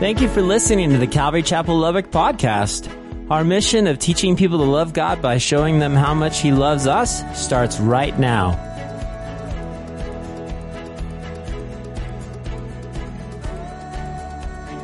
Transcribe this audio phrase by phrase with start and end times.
[0.00, 2.90] Thank you for listening to the Calvary Chapel Lubbock podcast.
[3.30, 6.86] Our mission of teaching people to love God by showing them how much He loves
[6.86, 8.52] us starts right now.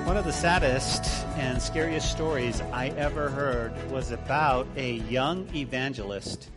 [0.04, 1.06] One of the saddest
[1.38, 6.50] and scariest stories I ever heard was about a young evangelist.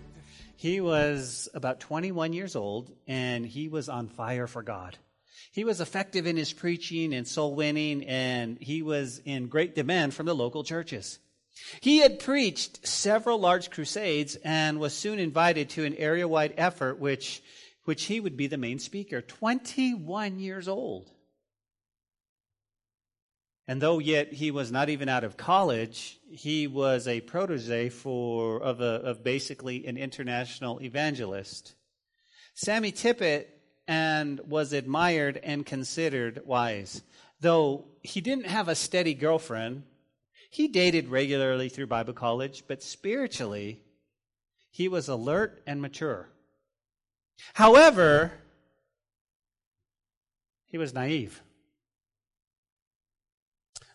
[0.57, 4.97] He was about 21 years old and he was on fire for God.
[5.51, 10.13] He was effective in his preaching and soul winning, and he was in great demand
[10.13, 11.19] from the local churches.
[11.81, 16.99] He had preached several large crusades and was soon invited to an area wide effort,
[16.99, 17.41] which,
[17.85, 19.21] which he would be the main speaker.
[19.21, 21.11] 21 years old.
[23.67, 28.61] And though yet he was not even out of college, he was a protege for,
[28.61, 31.75] of, a, of basically an international evangelist.
[32.55, 33.45] Sammy Tippit
[33.89, 37.01] and was admired and considered wise.
[37.41, 39.81] Though he didn't have a steady girlfriend,
[40.51, 43.81] he dated regularly through Bible college, but spiritually,
[44.69, 46.29] he was alert and mature.
[47.55, 48.31] However,
[50.67, 51.41] he was naive.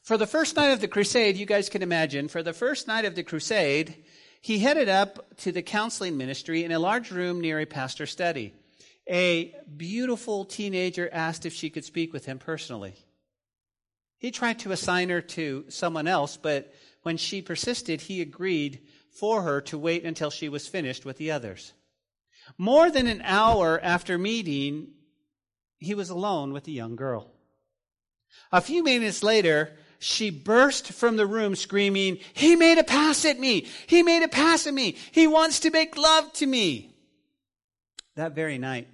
[0.03, 3.05] For the first night of the crusade, you guys can imagine, for the first night
[3.05, 4.03] of the crusade,
[4.41, 8.55] he headed up to the counseling ministry in a large room near a pastor's study
[9.09, 12.95] a beautiful teenager asked if she could speak with him personally.
[14.19, 19.43] He tried to assign her to someone else, but when she persisted, he agreed for
[19.43, 21.73] her to wait until she was finished with the others.
[22.57, 24.89] More than an hour after meeting,
[25.79, 27.31] he was alone with the young girl.
[28.51, 33.39] A few minutes later, she burst from the room screaming, He made a pass at
[33.39, 33.67] me!
[33.87, 34.97] He made a pass at me!
[35.13, 36.95] He wants to make love to me!
[38.17, 38.89] That very night,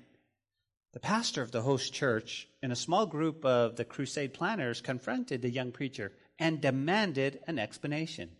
[0.92, 5.42] the pastor of the host church and a small group of the crusade planners confronted
[5.42, 8.30] the young preacher and demanded an explanation.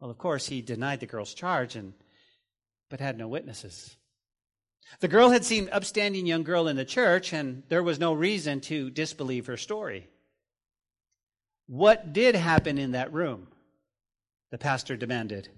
[0.00, 1.92] Well, of course, he denied the girl's charge and
[2.88, 3.96] but had no witnesses.
[5.00, 8.60] The girl had seen upstanding young girl in the church and there was no reason
[8.62, 10.08] to disbelieve her story.
[11.66, 13.48] What did happen in that room?
[14.50, 15.50] The pastor demanded.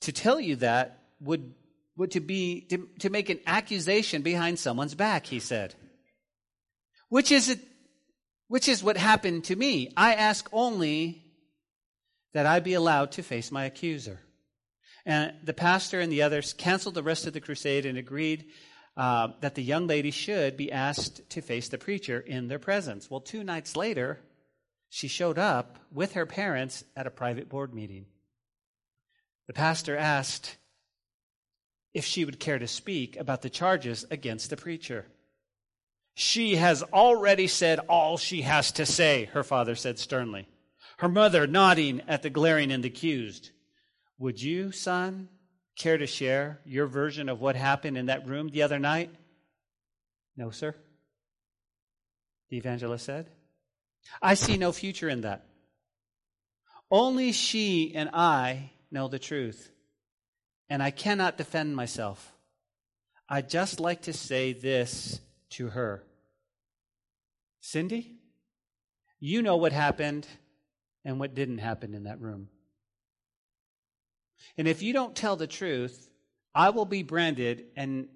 [0.00, 1.52] To tell you that would
[1.96, 5.74] would to be to, to make an accusation behind someone's back, he said.
[7.08, 7.60] Which is it
[8.48, 9.92] which is what happened to me.
[9.96, 11.24] I ask only
[12.34, 14.20] that I be allowed to face my accuser.
[15.06, 18.46] And the pastor and the others canceled the rest of the crusade and agreed
[18.96, 23.10] uh, that the young lady should be asked to face the preacher in their presence.
[23.10, 24.20] Well, two nights later,
[24.88, 28.06] she showed up with her parents at a private board meeting.
[29.46, 30.56] The pastor asked,
[31.94, 35.06] if she would care to speak about the charges against the preacher.
[36.14, 40.48] She has already said all she has to say, her father said sternly.
[40.98, 43.50] Her mother nodding at the glaring and accused.
[44.18, 45.28] Would you, son,
[45.76, 49.10] care to share your version of what happened in that room the other night?
[50.36, 50.74] No, sir.
[52.50, 53.30] The evangelist said.
[54.20, 55.46] I see no future in that.
[56.90, 59.70] Only she and I know the truth
[60.68, 62.32] and I cannot defend myself.
[63.28, 65.20] I'd just like to say this
[65.50, 66.04] to her
[67.60, 68.16] Cindy,
[69.20, 70.26] you know what happened
[71.04, 72.48] and what didn't happen in that room.
[74.58, 76.10] And if you don't tell the truth,
[76.54, 78.08] I will be branded and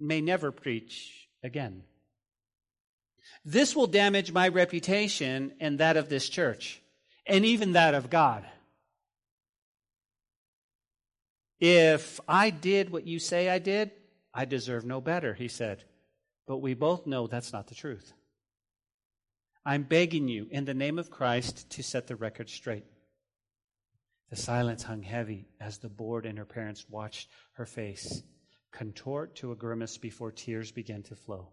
[0.00, 1.84] may never preach again.
[3.44, 6.82] This will damage my reputation and that of this church,
[7.26, 8.44] and even that of God.
[11.58, 13.90] If I did what you say I did,
[14.34, 15.84] I deserve no better, he said.
[16.46, 18.12] But we both know that's not the truth.
[19.64, 22.84] I'm begging you, in the name of Christ, to set the record straight.
[24.30, 28.22] The silence hung heavy as the board and her parents watched her face
[28.72, 31.48] contort to a grimace before tears began to flow.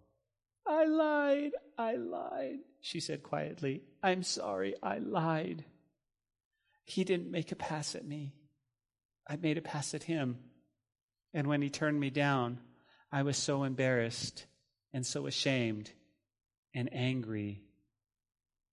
[0.68, 3.84] I lied, I lied, she said quietly.
[4.02, 5.64] I'm sorry, I lied.
[6.84, 8.34] He didn't make a pass at me.
[9.28, 10.37] I made a pass at him.
[11.34, 12.59] And when he turned me down,
[13.11, 14.46] I was so embarrassed
[14.93, 15.91] and so ashamed
[16.73, 17.61] and angry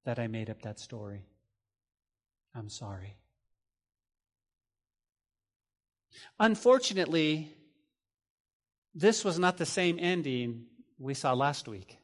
[0.04, 1.24] that I made up that story.
[2.54, 3.16] I'm sorry.
[6.38, 7.54] Unfortunately,
[8.94, 10.66] this was not the same ending
[10.98, 11.98] we saw last week.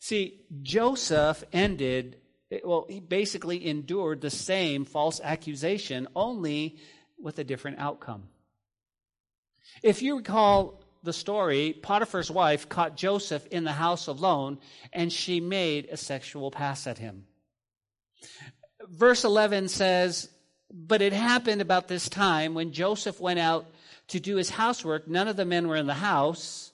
[0.00, 2.16] See, Joseph ended
[2.64, 6.78] well, he basically endured the same false accusation, only
[7.20, 8.28] with a different outcome.
[9.82, 14.58] If you recall the story, Potiphar's wife caught Joseph in the house alone,
[14.92, 17.26] and she made a sexual pass at him.
[18.88, 20.28] Verse 11 says,
[20.72, 23.66] But it happened about this time when Joseph went out
[24.08, 26.72] to do his housework, none of the men were in the house,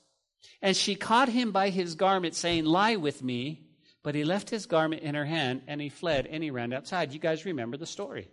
[0.62, 3.63] and she caught him by his garment, saying, Lie with me.
[4.04, 7.12] But he left his garment in her hand, and he fled, and he ran outside.
[7.12, 8.28] You guys remember the story.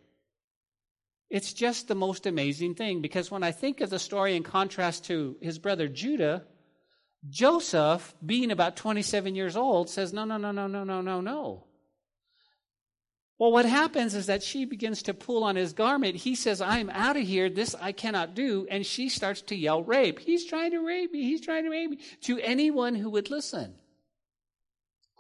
[1.30, 5.06] It's just the most amazing thing because when I think of the story in contrast
[5.06, 6.44] to his brother Judah,
[7.30, 11.64] Joseph, being about 27 years old, says, No, no, no, no, no, no, no, no.
[13.40, 16.18] Well, what happens is that she begins to pull on his garment.
[16.18, 17.50] He says, I'm out of here.
[17.50, 18.68] This I cannot do.
[18.70, 20.20] And she starts to yell, Rape.
[20.20, 21.24] He's trying to rape me.
[21.24, 22.00] He's trying to rape me.
[22.24, 23.74] To anyone who would listen.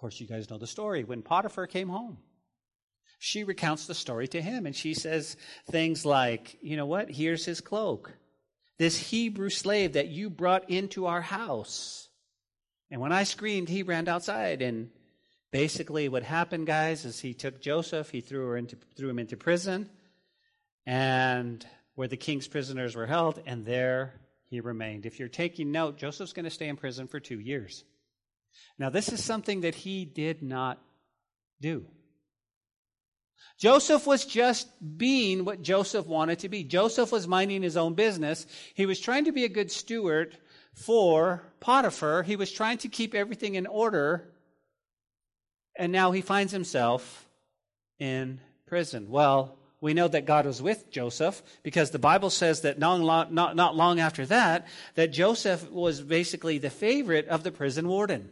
[0.01, 1.03] Course, you guys know the story.
[1.03, 2.18] When Potiphar came home,
[3.19, 5.38] she recounts the story to him and she says
[5.69, 7.12] things like, You know what?
[7.12, 8.12] Here's his cloak.
[8.80, 12.09] This Hebrew slave that you brought into our house.
[12.89, 14.63] And when I screamed, he ran outside.
[14.63, 14.89] And
[15.51, 19.38] basically, what happened, guys, is he took Joseph, he threw, her into, threw him into
[19.38, 19.88] prison,
[20.88, 21.63] and
[21.94, 24.13] where the king's prisoners were held, and there
[24.50, 25.06] he remained.
[25.06, 27.83] If you're taking note, Joseph's going to stay in prison for two years.
[28.77, 30.80] Now, this is something that he did not
[31.59, 31.86] do.
[33.59, 34.68] Joseph was just
[34.98, 36.63] being what Joseph wanted to be.
[36.63, 38.48] Joseph was minding his own business.
[38.74, 40.36] He was trying to be a good steward
[40.74, 42.24] for Potiphar.
[42.24, 44.33] He was trying to keep everything in order.
[45.77, 47.30] And now he finds himself
[48.00, 49.12] in prison.
[49.12, 53.56] Well, we know that God was with Joseph because the Bible says that not, not,
[53.56, 58.30] not long after that, that Joseph was basically the favorite of the prison warden.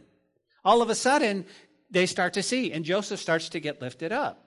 [0.64, 1.46] All of a sudden,
[1.90, 4.46] they start to see, and Joseph starts to get lifted up.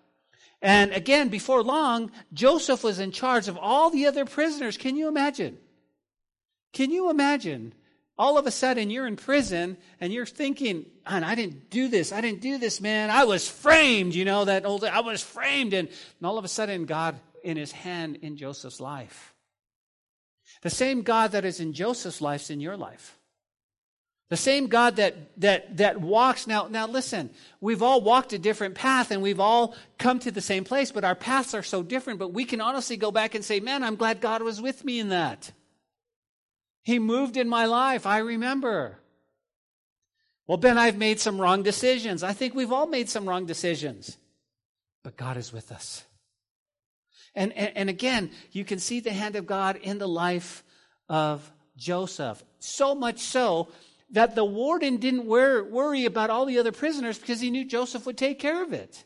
[0.61, 4.77] And again, before long, Joseph was in charge of all the other prisoners.
[4.77, 5.57] Can you imagine?
[6.71, 7.73] Can you imagine?
[8.17, 12.13] All of a sudden, you're in prison and you're thinking, man, I didn't do this.
[12.13, 13.09] I didn't do this, man.
[13.09, 15.73] I was framed, you know, that old, I was framed.
[15.73, 19.33] And, and all of a sudden, God in his hand in Joseph's life.
[20.61, 23.17] The same God that is in Joseph's life is in your life.
[24.33, 26.47] The same God that, that, that walks.
[26.47, 27.29] Now, now listen,
[27.61, 31.03] we've all walked a different path and we've all come to the same place, but
[31.03, 32.17] our paths are so different.
[32.17, 34.99] But we can honestly go back and say, man, I'm glad God was with me
[34.99, 35.51] in that.
[36.81, 38.07] He moved in my life.
[38.07, 38.97] I remember.
[40.47, 42.23] Well, Ben, I've made some wrong decisions.
[42.23, 44.17] I think we've all made some wrong decisions.
[45.03, 46.05] But God is with us.
[47.35, 50.63] And, and, and again, you can see the hand of God in the life
[51.07, 52.43] of Joseph.
[52.57, 53.67] So much so
[54.13, 58.17] that the warden didn't worry about all the other prisoners because he knew Joseph would
[58.17, 59.03] take care of it.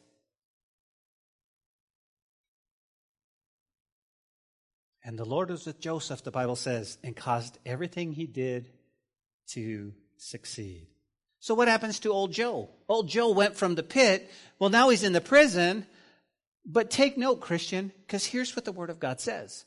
[5.04, 8.70] And the Lord was with Joseph, the Bible says, and caused everything he did
[9.52, 10.88] to succeed.
[11.40, 12.70] So, what happens to old Joe?
[12.90, 14.30] Old Joe went from the pit.
[14.60, 15.86] Well, now he's in the prison.
[16.66, 19.64] But take note, Christian, because here's what the Word of God says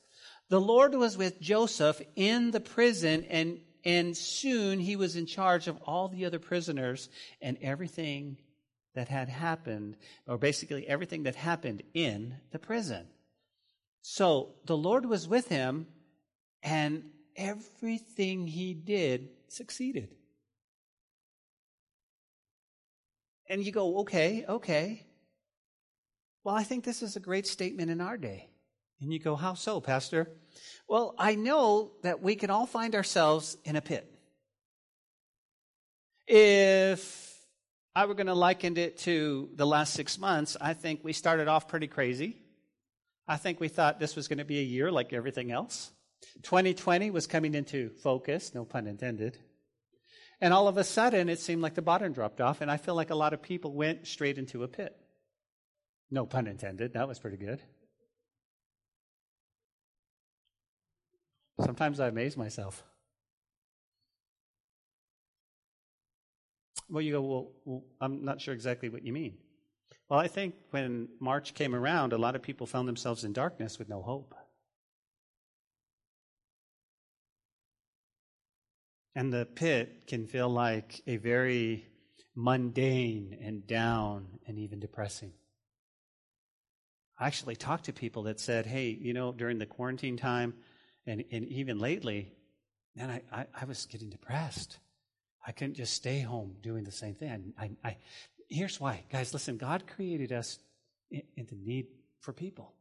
[0.50, 5.68] The Lord was with Joseph in the prison, and and soon he was in charge
[5.68, 7.08] of all the other prisoners
[7.40, 8.36] and everything
[8.94, 9.96] that had happened,
[10.26, 13.06] or basically everything that happened in the prison.
[14.02, 15.86] So the Lord was with him,
[16.62, 17.04] and
[17.36, 20.08] everything he did succeeded.
[23.48, 25.06] And you go, okay, okay.
[26.44, 28.48] Well, I think this is a great statement in our day.
[29.00, 30.30] And you go, how so, Pastor?
[30.88, 34.06] Well, I know that we can all find ourselves in a pit.
[36.26, 37.38] If
[37.94, 41.48] I were going to liken it to the last six months, I think we started
[41.48, 42.36] off pretty crazy.
[43.26, 45.92] I think we thought this was going to be a year like everything else.
[46.42, 49.38] 2020 was coming into focus, no pun intended.
[50.40, 52.94] And all of a sudden, it seemed like the bottom dropped off, and I feel
[52.94, 54.96] like a lot of people went straight into a pit.
[56.10, 56.94] No pun intended.
[56.94, 57.60] That was pretty good.
[61.62, 62.84] Sometimes I amaze myself.
[66.88, 69.38] Well, you go, well, well, I'm not sure exactly what you mean.
[70.08, 73.78] Well, I think when March came around, a lot of people found themselves in darkness
[73.78, 74.34] with no hope.
[79.14, 81.86] And the pit can feel like a very
[82.34, 85.32] mundane and down and even depressing.
[87.18, 90.54] I actually talked to people that said, hey, you know, during the quarantine time,
[91.10, 92.32] and, and even lately,
[92.94, 94.78] man, I, I, I, was getting depressed.
[95.44, 97.52] I couldn't just stay home doing the same thing.
[97.58, 97.96] I, I,
[98.48, 99.02] here's why.
[99.10, 100.58] Guys, listen, God created us
[101.10, 101.86] in, in the need
[102.20, 102.72] for people.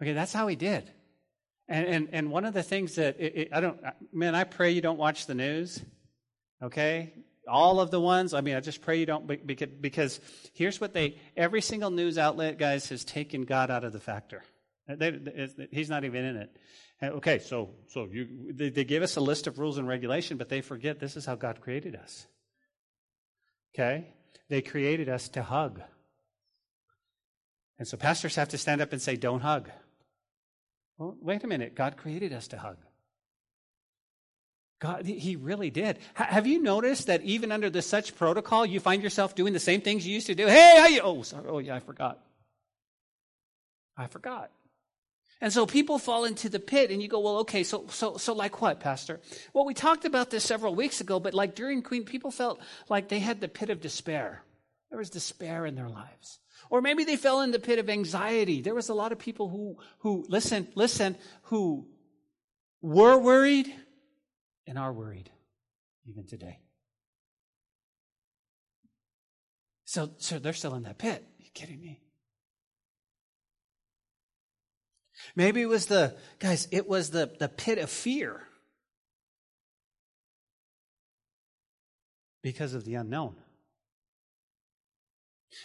[0.00, 0.88] Okay, that's how He did.
[1.68, 3.80] And, and, and one of the things that it, it, I don't,
[4.12, 5.82] man, I pray you don't watch the news,
[6.62, 7.12] okay?
[7.48, 10.20] All of the ones, I mean, I just pray you don't, because, because
[10.52, 14.42] here's what they, every single news outlet, guys, has taken God out of the factor.
[14.88, 16.56] Uh, they, they, he's not even in it.
[17.02, 20.36] Uh, okay, so, so you, they, they give us a list of rules and regulation,
[20.36, 22.26] but they forget this is how God created us.
[23.74, 24.08] Okay?
[24.48, 25.80] They created us to hug.
[27.78, 29.70] And so pastors have to stand up and say, don't hug.
[30.98, 31.74] Well, wait a minute.
[31.74, 32.76] God created us to hug.
[34.80, 35.96] God, he really did.
[36.18, 39.60] H- have you noticed that even under the such protocol, you find yourself doing the
[39.60, 40.46] same things you used to do?
[40.46, 41.00] Hey, how you?
[41.02, 41.46] Oh, sorry.
[41.48, 42.20] Oh, yeah, I forgot.
[43.96, 44.50] I forgot.
[45.40, 48.32] And so people fall into the pit and you go, well, okay, so, so, so
[48.32, 49.20] like what, Pastor?
[49.52, 53.08] Well, we talked about this several weeks ago, but like during Queen, people felt like
[53.08, 54.42] they had the pit of despair.
[54.90, 56.38] There was despair in their lives.
[56.70, 58.62] Or maybe they fell in the pit of anxiety.
[58.62, 61.88] There was a lot of people who, who, listen, listen, who
[62.80, 63.72] were worried
[64.66, 65.30] and are worried
[66.08, 66.60] even today.
[69.84, 71.22] So, so they're still in that pit.
[71.22, 72.00] Are you kidding me?
[75.34, 78.42] Maybe it was the, guys, it was the, the pit of fear
[82.42, 83.36] because of the unknown.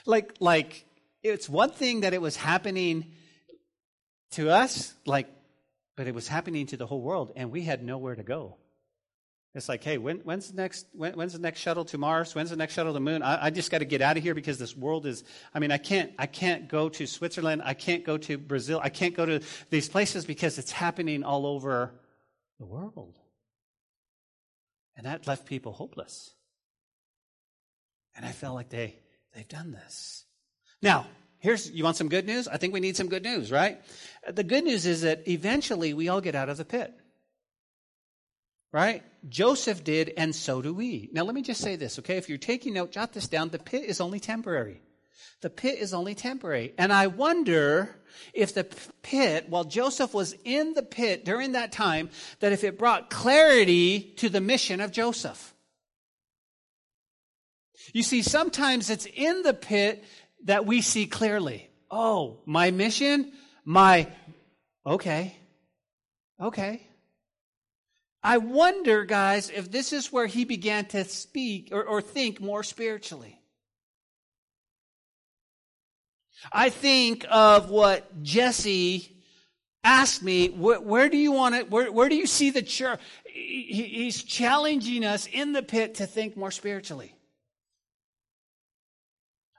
[0.06, 0.86] Like, like,
[1.24, 3.12] it's one thing that it was happening
[4.32, 5.28] to us, like,
[5.96, 8.56] but it was happening to the whole world, and we had nowhere to go.
[9.56, 12.36] It's like, hey, when, when's the next when, when's the next shuttle to Mars?
[12.36, 13.24] When's the next shuttle to the moon?
[13.24, 15.24] I, I just got to get out of here because this world is.
[15.54, 17.64] I mean, I can't I can't go to Switzerland.
[17.66, 18.80] I can't go to Brazil.
[18.84, 19.42] I can't go to
[19.72, 21.92] these places because it's happening all over
[22.60, 23.18] the world,
[24.96, 26.32] and that left people hopeless.
[28.16, 29.00] And I felt like they
[29.34, 30.26] they've done this.
[30.84, 31.08] Now,
[31.40, 32.48] here's you want some good news?
[32.48, 33.82] I think we need some good news, right?
[34.32, 36.94] The good news is that eventually we all get out of the pit.
[38.72, 39.04] Right?
[39.28, 41.10] Joseph did, and so do we.
[41.12, 42.18] Now, let me just say this, okay?
[42.18, 43.50] If you're taking note, jot this down.
[43.50, 44.82] The pit is only temporary.
[45.42, 46.74] The pit is only temporary.
[46.78, 47.96] And I wonder
[48.34, 48.66] if the
[49.02, 52.10] pit, while Joseph was in the pit during that time,
[52.42, 55.54] that if it brought clarity to the mission of Joseph.
[57.94, 60.04] You see, sometimes it's in the pit
[60.44, 61.70] that we see clearly.
[61.90, 63.32] Oh, my mission,
[63.66, 64.08] my,
[64.86, 65.36] okay,
[66.40, 66.89] okay.
[68.22, 72.64] I wonder, guys, if this is where he began to speak or, or think more
[72.64, 73.40] spiritually.
[76.52, 79.16] I think of what Jesse
[79.84, 83.00] asked me, where, where do you want to, where, where do you see the church?
[83.26, 87.16] He, he's challenging us in the pit to think more spiritually.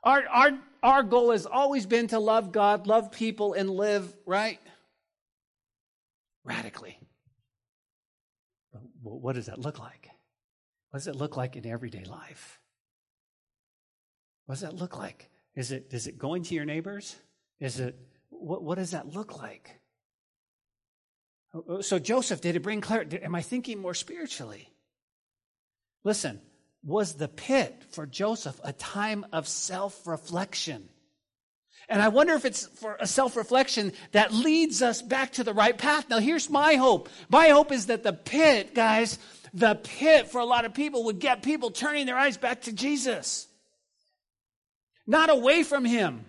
[0.05, 0.51] Our, our,
[0.83, 4.59] our goal has always been to love God, love people, and live, right?
[6.45, 7.00] Radically.
[9.03, 10.11] What does that look like?
[10.91, 12.61] What does it look like in everyday life?
[14.47, 15.31] What does that look like?
[15.55, 17.17] Is it, is it going to your neighbors?
[17.61, 17.99] Is it,
[18.31, 19.81] what, what does that look like?
[21.55, 23.19] Oh, so Joseph, did it bring clarity?
[23.23, 24.73] Am I thinking more spiritually?
[26.05, 26.41] Listen,
[26.85, 30.89] was the pit for Joseph a time of self reflection?
[31.91, 35.53] And I wonder if it's for a self reflection that leads us back to the
[35.53, 36.09] right path.
[36.09, 37.09] Now, here's my hope.
[37.29, 39.19] My hope is that the pit, guys,
[39.53, 42.73] the pit for a lot of people would get people turning their eyes back to
[42.73, 43.49] Jesus,
[45.05, 46.27] not away from Him.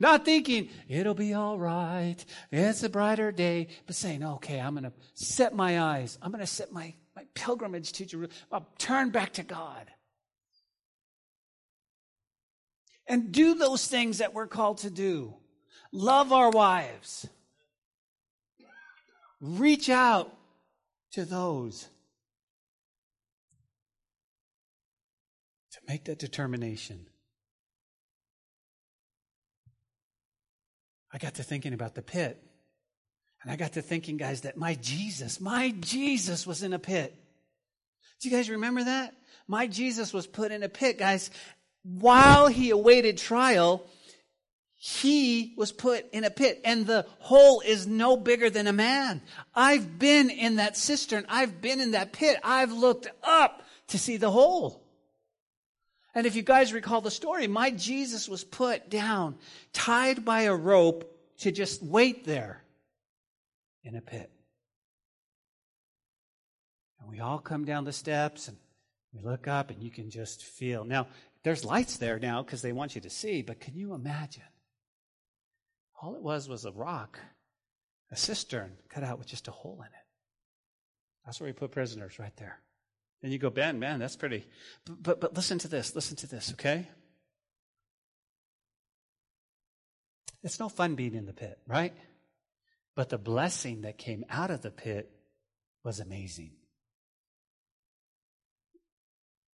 [0.00, 2.16] Not thinking, it'll be all right,
[2.50, 6.40] it's a brighter day, but saying, okay, I'm going to set my eyes, I'm going
[6.40, 9.86] to set my, my pilgrimage to Jerusalem, I'll turn back to God
[13.06, 15.34] and do those things that we're called to do.
[15.92, 17.26] Love our wives.
[19.40, 20.34] Reach out
[21.12, 21.86] to those
[25.72, 27.06] to make that determination.
[31.12, 32.40] I got to thinking about the pit.
[33.42, 37.14] And I got to thinking, guys, that my Jesus, my Jesus was in a pit.
[38.20, 39.14] Do you guys remember that?
[39.46, 41.30] My Jesus was put in a pit, guys
[41.84, 43.86] while he awaited trial,
[44.74, 49.22] he was put in a pit and the hole is no bigger than a man.
[49.54, 51.24] I've been in that cistern.
[51.28, 52.38] I've been in that pit.
[52.42, 54.82] I've looked up to see the hole.
[56.14, 59.36] And if you guys recall the story, my Jesus was put down,
[59.72, 62.62] tied by a rope to just wait there
[63.82, 64.30] in a pit.
[67.00, 68.56] And we all come down the steps and
[69.12, 70.84] we look up and you can just feel.
[70.84, 71.08] Now,
[71.44, 74.42] there's lights there now because they want you to see, but can you imagine?
[76.00, 77.18] All it was was a rock,
[78.10, 80.04] a cistern cut out with just a hole in it.
[81.24, 82.58] That's where we put prisoners, right there.
[83.22, 84.46] And you go, Ben, man, that's pretty.
[84.84, 85.94] But, but, but listen to this.
[85.94, 86.88] Listen to this, okay?
[90.42, 91.94] It's no fun being in the pit, right?
[92.94, 95.10] But the blessing that came out of the pit
[95.82, 96.52] was amazing.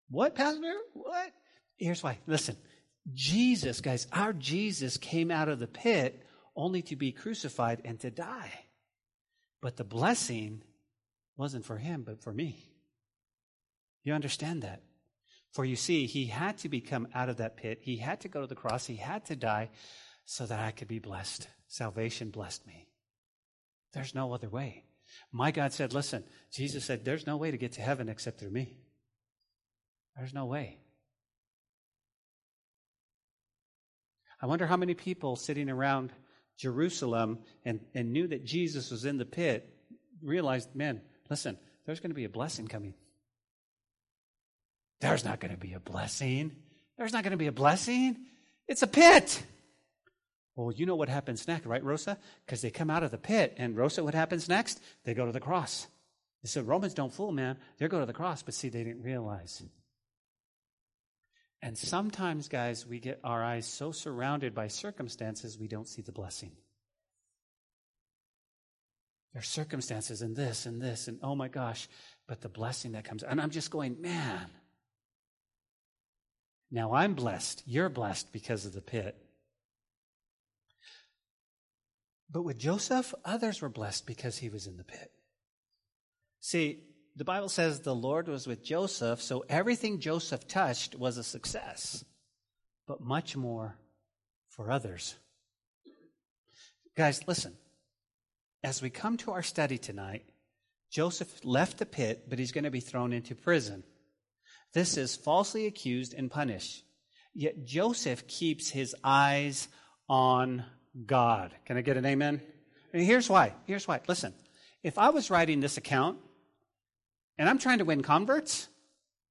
[0.09, 0.73] What, Pastor?
[0.93, 1.31] What?
[1.77, 2.19] Here's why.
[2.27, 2.57] Listen,
[3.13, 8.09] Jesus, guys, our Jesus came out of the pit only to be crucified and to
[8.09, 8.51] die.
[9.61, 10.61] But the blessing
[11.37, 12.71] wasn't for him, but for me.
[14.03, 14.83] You understand that?
[15.51, 17.79] For you see, he had to become out of that pit.
[17.81, 18.85] He had to go to the cross.
[18.85, 19.69] He had to die
[20.25, 21.47] so that I could be blessed.
[21.67, 22.87] Salvation blessed me.
[23.93, 24.83] There's no other way.
[25.31, 28.51] My God said, listen, Jesus said, there's no way to get to heaven except through
[28.51, 28.77] me.
[30.17, 30.79] There's no way.
[34.45, 36.13] I wonder how many people sitting around
[36.55, 39.75] Jerusalem and, and knew that Jesus was in the pit
[40.21, 42.93] realized, man, listen, there's going to be a blessing coming.
[45.01, 46.51] There's not going to be a blessing.
[46.95, 48.17] There's not going to be a blessing.
[48.67, 49.41] It's a pit.
[50.55, 52.19] Well, you know what happens next, right, Rosa?
[52.45, 54.79] Because they come out of the pit, and Rosa, what happens next?
[55.05, 55.87] They go to the cross.
[56.43, 57.57] Said, Romans don't fool, man.
[57.79, 59.63] They go to the cross, but see, they didn't realize.
[61.65, 66.11] And sometimes, guys, we get our eyes so surrounded by circumstances, we don't see the
[66.11, 66.51] blessing.
[69.33, 71.87] There's circumstances and this and this, and oh my gosh,
[72.27, 73.23] but the blessing that comes.
[73.23, 74.45] And I'm just going, man.
[76.69, 77.63] Now I'm blessed.
[77.65, 79.17] You're blessed because of the pit.
[82.29, 85.11] But with Joseph, others were blessed because he was in the pit.
[86.41, 86.83] See,
[87.15, 92.03] the Bible says the Lord was with Joseph, so everything Joseph touched was a success,
[92.87, 93.77] but much more
[94.49, 95.15] for others.
[96.95, 97.55] Guys, listen.
[98.63, 100.25] As we come to our study tonight,
[100.91, 103.83] Joseph left the pit, but he's going to be thrown into prison.
[104.73, 106.83] This is falsely accused and punished.
[107.33, 109.67] Yet Joseph keeps his eyes
[110.09, 110.65] on
[111.05, 111.53] God.
[111.65, 112.41] Can I get an amen?
[112.93, 113.53] And here's why.
[113.65, 114.01] Here's why.
[114.07, 114.33] Listen,
[114.83, 116.17] if I was writing this account
[117.37, 118.67] and I'm trying to win converts,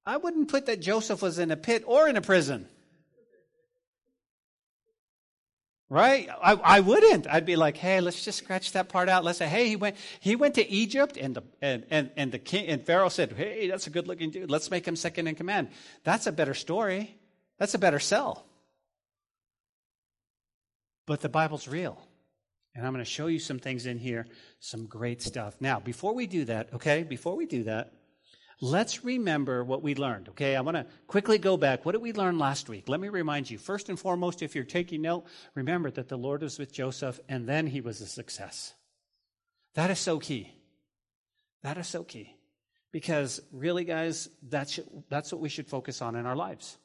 [0.06, 2.68] I wouldn't put that Joseph was in a pit or in a prison.
[5.90, 6.28] Right?
[6.42, 7.26] I, I wouldn't.
[7.26, 9.22] I'd be like, hey, let's just scratch that part out.
[9.22, 12.38] Let's say, hey, he went he went to Egypt and the and, and, and the
[12.38, 14.50] king and Pharaoh said, Hey, that's a good looking dude.
[14.50, 15.68] Let's make him second in command.
[16.02, 17.16] That's a better story.
[17.58, 18.44] That's a better sell.
[21.06, 22.00] But the Bible's real.
[22.74, 24.26] And I'm going to show you some things in here,
[24.58, 25.54] some great stuff.
[25.60, 27.92] Now, before we do that, okay, before we do that,
[28.60, 30.56] let's remember what we learned, okay?
[30.56, 31.84] I want to quickly go back.
[31.84, 32.88] What did we learn last week?
[32.88, 33.58] Let me remind you.
[33.58, 37.48] First and foremost, if you're taking note, remember that the Lord was with Joseph and
[37.48, 38.74] then he was a success.
[39.74, 40.52] That is so key.
[41.62, 42.34] That is so key.
[42.92, 46.78] Because really, guys, that's, that's what we should focus on in our lives.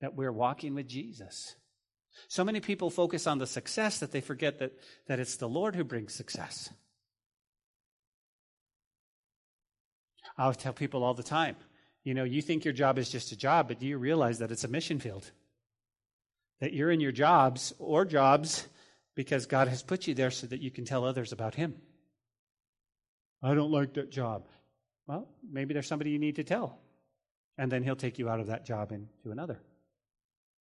[0.00, 1.54] That we're walking with Jesus.
[2.28, 4.72] So many people focus on the success that they forget that,
[5.06, 6.70] that it's the Lord who brings success.
[10.36, 11.56] I tell people all the time,
[12.02, 14.50] you know, you think your job is just a job, but do you realize that
[14.50, 15.30] it's a mission field?
[16.60, 18.66] That you're in your jobs or jobs
[19.14, 21.74] because God has put you there so that you can tell others about Him.
[23.42, 24.46] I don't like that job.
[25.06, 26.78] Well, maybe there's somebody you need to tell.
[27.56, 29.60] And then He'll take you out of that job into another.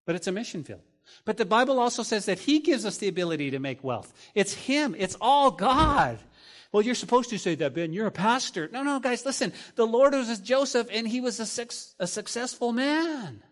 [0.05, 0.81] But it's a mission field.
[1.25, 4.13] But the Bible also says that He gives us the ability to make wealth.
[4.35, 6.19] It's Him, it's all God.
[6.71, 7.93] Well, you're supposed to say that, Ben.
[7.93, 8.67] You're a pastor.
[8.71, 9.53] No, no, guys, listen.
[9.75, 11.67] The Lord was Joseph, and he was a,
[11.99, 13.43] a successful man.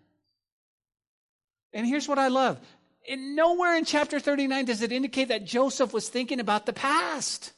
[1.71, 2.59] And here's what I love.
[3.07, 7.53] And nowhere in chapter 39 does it indicate that Joseph was thinking about the past.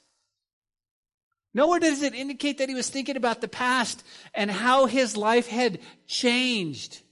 [1.54, 4.04] Nowhere does it indicate that he was thinking about the past
[4.34, 7.03] and how his life had changed.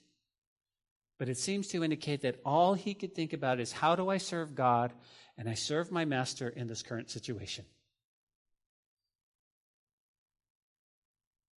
[1.21, 4.17] But it seems to indicate that all he could think about is how do I
[4.17, 4.91] serve God
[5.37, 7.63] and I serve my master in this current situation.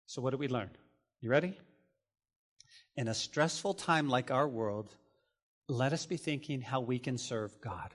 [0.04, 0.68] So, what did we learn?
[1.22, 1.58] You ready?
[2.98, 4.94] In a stressful time like our world,
[5.66, 7.94] let us be thinking how we can serve God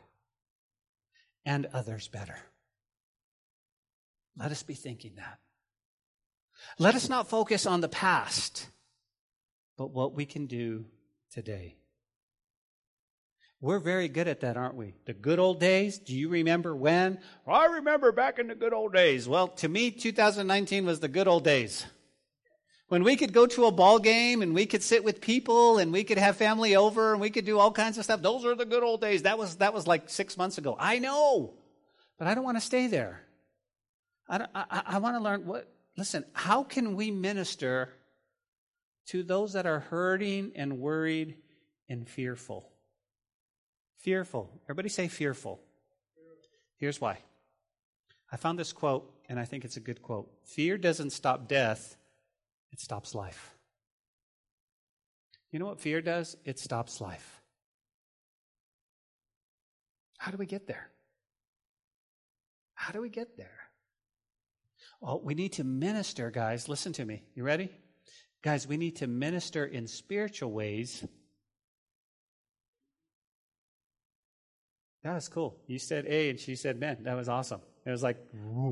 [1.45, 2.39] and others better.
[4.35, 5.37] Let us be thinking that.
[6.79, 8.67] Let us not focus on the past,
[9.77, 10.85] but what we can do
[11.31, 11.75] today.
[13.61, 14.93] We're very good at that, aren't we?
[15.05, 15.99] The good old days.
[15.99, 17.19] Do you remember when?
[17.45, 19.27] Well, I remember back in the good old days.
[19.27, 21.85] Well, to me, 2019 was the good old days.
[22.87, 25.91] When we could go to a ball game and we could sit with people and
[25.91, 28.21] we could have family over and we could do all kinds of stuff.
[28.21, 29.23] Those are the good old days.
[29.23, 30.75] That was, that was like six months ago.
[30.79, 31.53] I know.
[32.17, 33.21] but I don't want to stay there.
[34.29, 37.93] I, I, I want to learn what, listen, how can we minister
[39.09, 41.35] to those that are hurting and worried
[41.87, 42.69] and fearful?
[43.97, 44.51] Fearful.
[44.65, 45.59] Everybody say fearful.
[46.77, 47.17] Here's why.
[48.31, 50.29] I found this quote, and I think it's a good quote.
[50.43, 51.97] Fear doesn't stop death,
[52.71, 53.55] it stops life.
[55.51, 56.37] You know what fear does?
[56.45, 57.41] It stops life.
[60.19, 60.89] How do we get there?
[62.75, 63.69] How do we get there?
[65.01, 66.69] Well, we need to minister, guys.
[66.69, 67.23] Listen to me.
[67.33, 67.71] You ready?
[68.41, 71.05] Guys, we need to minister in spiritual ways.
[75.03, 75.57] That was cool.
[75.67, 76.99] You said A and she said men.
[77.03, 77.61] That was awesome.
[77.85, 78.17] It was like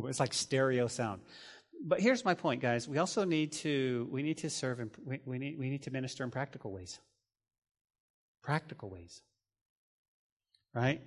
[0.06, 1.22] it's like stereo sound.
[1.84, 2.88] But here's my point, guys.
[2.88, 5.92] We also need to we need to serve and we, we need we need to
[5.92, 7.00] minister in practical ways.
[8.44, 9.22] Practical ways.
[10.74, 11.02] Right?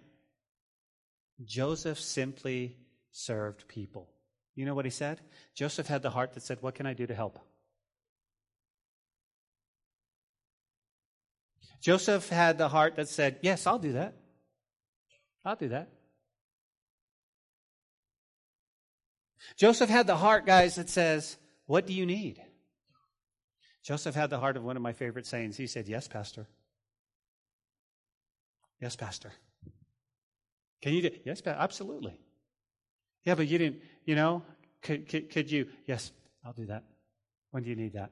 [1.44, 2.76] Joseph simply
[3.12, 4.08] served people.
[4.54, 5.20] You know what he said?
[5.54, 7.38] Joseph had the heart that said, What can I do to help?
[11.80, 14.14] Joseph had the heart that said, Yes, I'll do that.
[15.44, 15.88] I'll do that.
[19.56, 22.40] Joseph had the heart, guys, that says, What do you need?
[23.82, 25.56] Joseph had the heart of one of my favorite sayings.
[25.56, 26.46] He said, Yes, Pastor.
[28.80, 29.32] Yes, Pastor.
[30.82, 31.10] Can you do?
[31.24, 32.18] Yes, absolutely.
[33.24, 34.42] Yeah, but you didn't, you know,
[34.82, 35.68] could, could, could you?
[35.86, 36.12] Yes,
[36.44, 36.84] I'll do that.
[37.50, 38.10] When do you need that?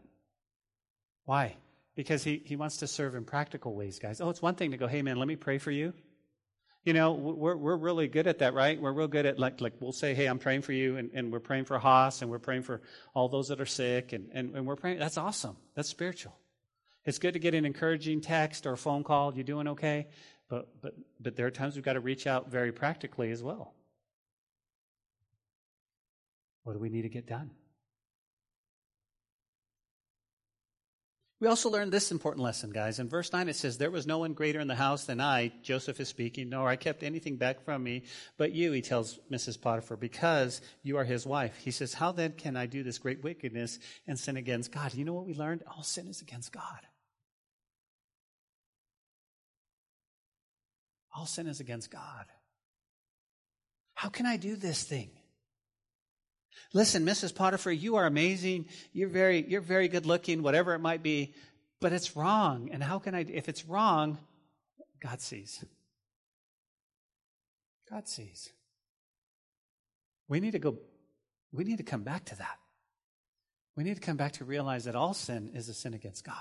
[1.25, 1.57] Why?
[1.99, 4.21] Because he, he wants to serve in practical ways, guys.
[4.21, 5.93] Oh, it's one thing to go, hey, man, let me pray for you.
[6.85, 8.81] You know, we're, we're really good at that, right?
[8.81, 11.33] We're real good at, like, like we'll say, hey, I'm praying for you, and, and
[11.33, 12.83] we're praying for Haas, and we're praying for
[13.15, 15.01] all those that are sick, and, and, and we're praying.
[15.01, 15.57] That's awesome.
[15.75, 16.39] That's spiritual.
[17.05, 19.35] It's good to get an encouraging text or a phone call.
[19.35, 20.07] You doing okay?
[20.49, 23.75] But, but, but there are times we've got to reach out very practically as well.
[26.63, 27.51] What do we need to get done?
[31.41, 32.99] We also learned this important lesson, guys.
[32.99, 35.53] In verse 9, it says, There was no one greater in the house than I,
[35.63, 38.03] Joseph is speaking, nor I kept anything back from me,
[38.37, 39.61] but you, he tells Mrs.
[39.61, 41.57] Potiphar, because you are his wife.
[41.59, 44.95] He says, How then can I do this great wickedness and sin against God?
[44.95, 45.63] You know what we learned?
[45.69, 46.81] All sin is against God.
[51.17, 52.27] All sin is against God.
[53.95, 55.11] How can I do this thing?
[56.73, 57.35] Listen, Mrs.
[57.35, 58.67] Potiphar, you are amazing.
[58.93, 61.35] You're very, you're very good looking, whatever it might be,
[61.81, 62.71] but it's wrong.
[62.73, 64.19] And how can I, if it's wrong,
[65.01, 65.65] God sees.
[67.91, 68.51] God sees.
[70.29, 70.79] We need to go,
[71.53, 72.59] we need to come back to that.
[73.77, 76.35] We need to come back to realize that all sin is a sin against God.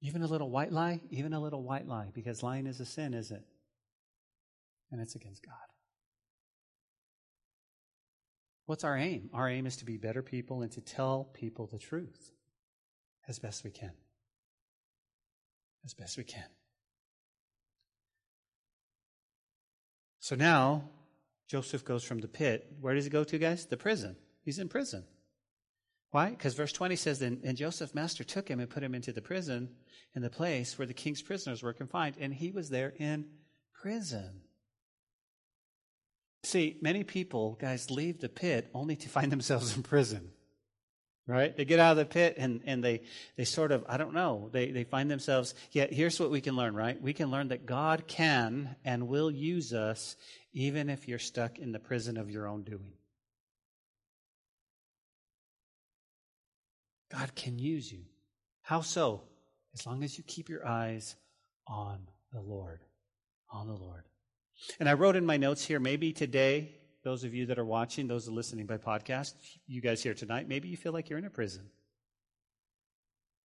[0.00, 3.14] Even a little white lie, even a little white lie, because lying is a sin,
[3.14, 3.44] is it?
[4.92, 5.54] And it's against God.
[8.66, 9.30] What's our aim?
[9.32, 12.30] Our aim is to be better people and to tell people the truth
[13.26, 13.92] as best we can.
[15.84, 16.44] As best we can.
[20.20, 20.84] So now,
[21.48, 22.66] Joseph goes from the pit.
[22.80, 23.66] Where does he go to, guys?
[23.66, 24.14] The prison.
[24.44, 25.04] He's in prison.
[26.12, 26.30] Why?
[26.30, 29.22] Because verse 20 says, and, and Joseph's master took him and put him into the
[29.22, 29.70] prison
[30.14, 33.26] in the place where the king's prisoners were confined, and he was there in
[33.74, 34.42] prison.
[36.44, 40.30] See, many people, guys, leave the pit only to find themselves in prison.
[41.28, 41.56] Right?
[41.56, 43.02] They get out of the pit and, and they,
[43.36, 45.54] they sort of, I don't know, they, they find themselves.
[45.70, 47.00] Yet here's what we can learn, right?
[47.00, 50.16] We can learn that God can and will use us
[50.52, 52.92] even if you're stuck in the prison of your own doing.
[57.12, 58.00] God can use you.
[58.62, 59.22] How so?
[59.74, 61.14] As long as you keep your eyes
[61.68, 62.80] on the Lord.
[63.50, 64.04] On the Lord.
[64.78, 68.06] And I wrote in my notes here, maybe today, those of you that are watching,
[68.06, 69.34] those are listening by podcast,
[69.66, 71.68] you guys here tonight, maybe you feel like you're in a prison.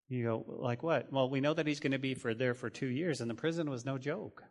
[0.09, 1.11] You go, like what?
[1.11, 3.35] Well, we know that he's going to be for there for two years, and the
[3.35, 4.43] prison was no joke.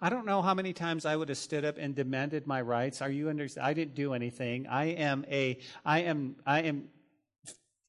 [0.00, 3.02] I don't know how many times I would have stood up and demanded my rights.
[3.02, 3.48] Are you under?
[3.60, 4.66] I didn't do anything.
[4.68, 5.58] I am a.
[5.84, 6.36] I am.
[6.46, 6.88] I am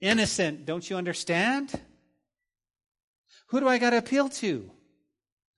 [0.01, 0.65] innocent.
[0.65, 1.79] Don't you understand?
[3.49, 4.69] Who do I got to appeal to?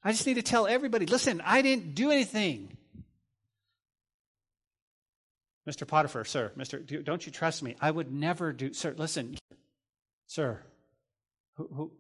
[0.04, 1.06] I just need to tell everybody.
[1.06, 2.78] Listen, I didn't do anything.
[5.70, 5.88] Mr.
[5.88, 7.04] Potiphar, sir, Mr.
[7.04, 7.76] Don't you trust me?
[7.80, 8.74] I would never do.
[8.74, 9.38] Sir, listen,
[10.26, 10.60] sir.
[11.58, 11.92] Who, who,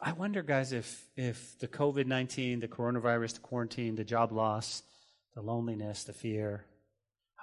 [0.00, 4.82] I wonder, guys, if, if the COVID 19, the coronavirus, the quarantine, the job loss,
[5.34, 6.64] the loneliness, the fear.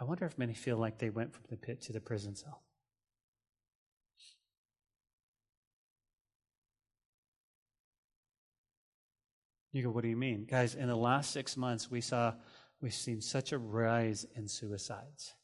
[0.03, 2.61] I wonder if many feel like they went from the pit to the prison cell.
[9.71, 10.43] You go, what do you mean?
[10.43, 12.33] Guys, in the last six months, we saw,
[12.81, 15.35] we've seen such a rise in suicides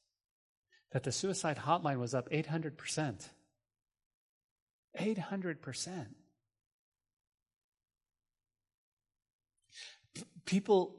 [0.92, 3.30] that the suicide hotline was up 800%.
[5.00, 6.06] 800%.
[10.44, 10.98] People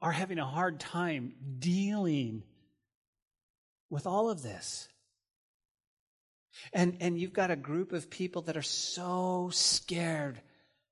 [0.00, 2.42] are having a hard time dealing
[3.92, 4.88] with all of this.
[6.72, 10.40] And, and you've got a group of people that are so scared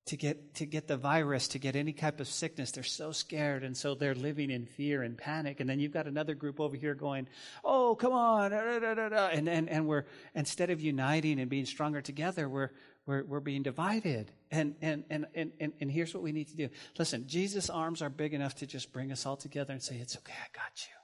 [0.07, 2.73] to get to get the virus, to get any type of sickness.
[2.73, 5.61] They're so scared, and so they're living in fear and panic.
[5.61, 7.29] And then you've got another group over here going,
[7.63, 12.71] "Oh, come on!" And and and we're instead of uniting and being stronger together, we're
[13.07, 14.33] we're we're being divided.
[14.51, 16.69] And and and and and, and here's what we need to do.
[16.99, 20.17] Listen, Jesus' arms are big enough to just bring us all together and say, "It's
[20.17, 21.00] okay, I got you."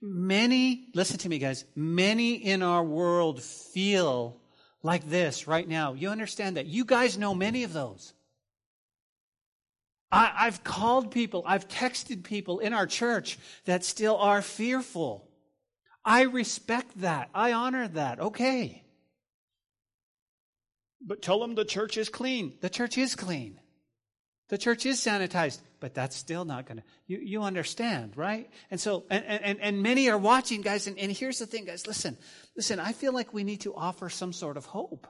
[0.00, 4.40] Many, listen to me, guys, many in our world feel
[4.82, 5.94] like this right now.
[5.94, 6.66] You understand that?
[6.66, 8.12] You guys know many of those.
[10.12, 15.28] I, have called people, I've texted people in our church that still are fearful.
[16.04, 17.30] I respect that.
[17.34, 18.20] I honor that.
[18.20, 18.84] Okay.
[21.00, 22.54] But tell them the church is clean.
[22.60, 23.58] The church is clean.
[24.54, 28.48] The church is sanitized, but that's still not going to, you, you understand, right?
[28.70, 31.88] And so, and, and, and many are watching, guys, and, and here's the thing, guys,
[31.88, 32.16] listen,
[32.56, 35.08] listen, I feel like we need to offer some sort of hope.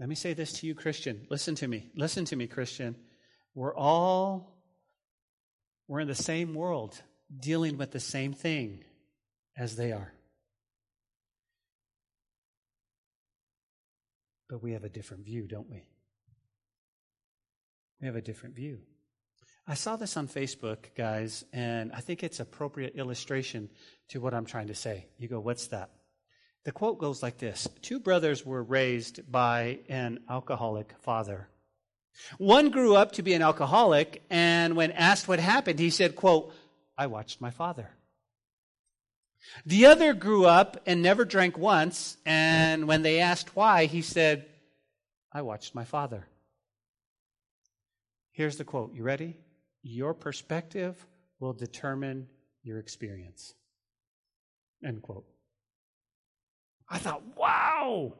[0.00, 1.24] Let me say this to you, Christian.
[1.30, 1.92] Listen to me.
[1.94, 2.96] Listen to me, Christian.
[3.54, 4.58] We're all,
[5.86, 7.00] we're in the same world,
[7.38, 8.82] dealing with the same thing
[9.56, 10.12] as they are.
[14.52, 15.82] But we have a different view, don't we?
[18.02, 18.80] We have a different view.
[19.66, 23.70] I saw this on Facebook, guys, and I think it's appropriate illustration
[24.10, 25.06] to what I'm trying to say.
[25.16, 25.88] You go, what's that?
[26.66, 31.48] The quote goes like this Two brothers were raised by an alcoholic father.
[32.36, 36.52] One grew up to be an alcoholic, and when asked what happened, he said, quote,
[36.98, 37.88] I watched my father.
[39.66, 44.46] The other grew up and never drank once, and when they asked why, he said,
[45.32, 46.26] I watched my father.
[48.32, 48.94] Here's the quote.
[48.94, 49.36] You ready?
[49.82, 51.06] Your perspective
[51.38, 52.28] will determine
[52.62, 53.54] your experience.
[54.84, 55.26] End quote.
[56.88, 58.14] I thought, wow,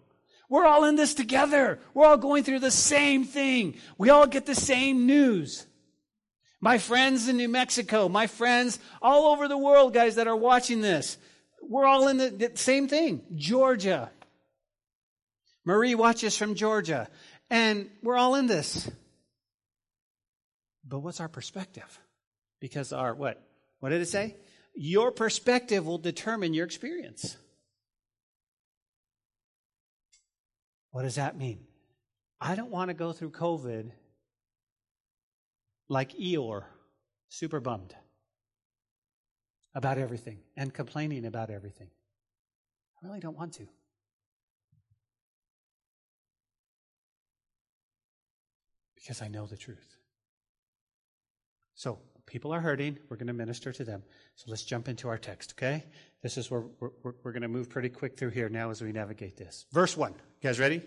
[0.49, 1.79] we're all in this together.
[1.95, 3.77] We're all going through the same thing.
[3.99, 5.67] We all get the same news.
[6.62, 10.81] My friends in New Mexico, my friends all over the world, guys that are watching
[10.81, 11.18] this,
[11.61, 13.20] we're all in the, the same thing.
[13.35, 14.12] Georgia.
[15.64, 17.09] Marie watches from Georgia.
[17.51, 18.88] And we're all in this.
[20.87, 21.98] But what's our perspective?
[22.61, 23.42] Because our, what?
[23.81, 24.37] What did it say?
[24.75, 27.37] Your perspective will determine your experience.
[30.92, 31.64] What does that mean?
[32.40, 33.90] I don't want to go through COVID
[35.88, 36.64] like Eeyore,
[37.29, 37.95] super bummed
[39.75, 41.88] about everything and complaining about everything.
[43.03, 43.66] I really don't want to.
[48.95, 49.97] Because I know the truth.
[51.75, 52.99] So, people are hurting.
[53.09, 54.05] We're going to minister to them.
[54.37, 55.85] So, let's jump into our text, okay?
[56.23, 58.92] This is where we're, we're, going to move pretty quick through here now as we
[58.92, 59.66] navigate this.
[59.73, 60.12] Verse 1.
[60.12, 60.83] You guys ready?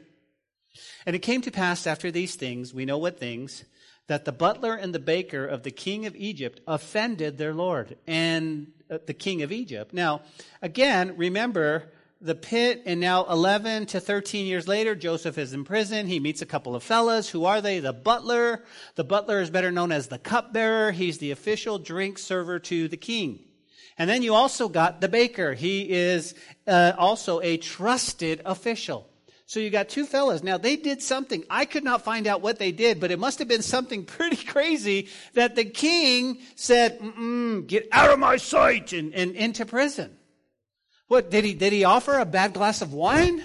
[1.06, 3.66] And it came to pass after these things, we know what things,
[4.08, 8.68] that the butler and the baker of the king of Egypt offended their Lord and
[8.90, 9.94] uh, the king of Egypt.
[9.94, 10.22] Now,
[10.62, 11.92] again, remember
[12.22, 16.08] the pit, and now 11 to 13 years later, Joseph is in prison.
[16.08, 17.30] He meets a couple of fellas.
[17.30, 17.80] Who are they?
[17.80, 18.64] The butler.
[18.96, 20.92] The butler is better known as the cupbearer.
[20.92, 23.40] He's the official drink server to the king.
[23.98, 25.54] And then you also got the baker.
[25.54, 26.36] He is
[26.68, 29.08] uh, also a trusted official.
[29.48, 30.42] So you got two fellas.
[30.44, 31.44] Now they did something.
[31.50, 34.44] I could not find out what they did, but it must have been something pretty
[34.44, 37.00] crazy that the king said,
[37.68, 40.18] get out of my sight and, and into prison.
[41.08, 43.44] What, did he, did he offer a bad glass of wine?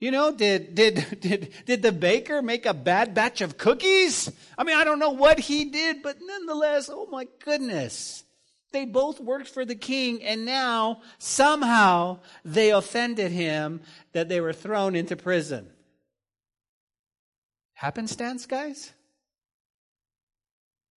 [0.00, 4.32] You know, did, did, did, did the baker make a bad batch of cookies?
[4.58, 8.24] I mean, I don't know what he did, but nonetheless, oh my goodness.
[8.72, 13.82] They both worked for the king, and now somehow they offended him
[14.12, 15.70] that they were thrown into prison.
[17.74, 18.92] Happenstance, guys?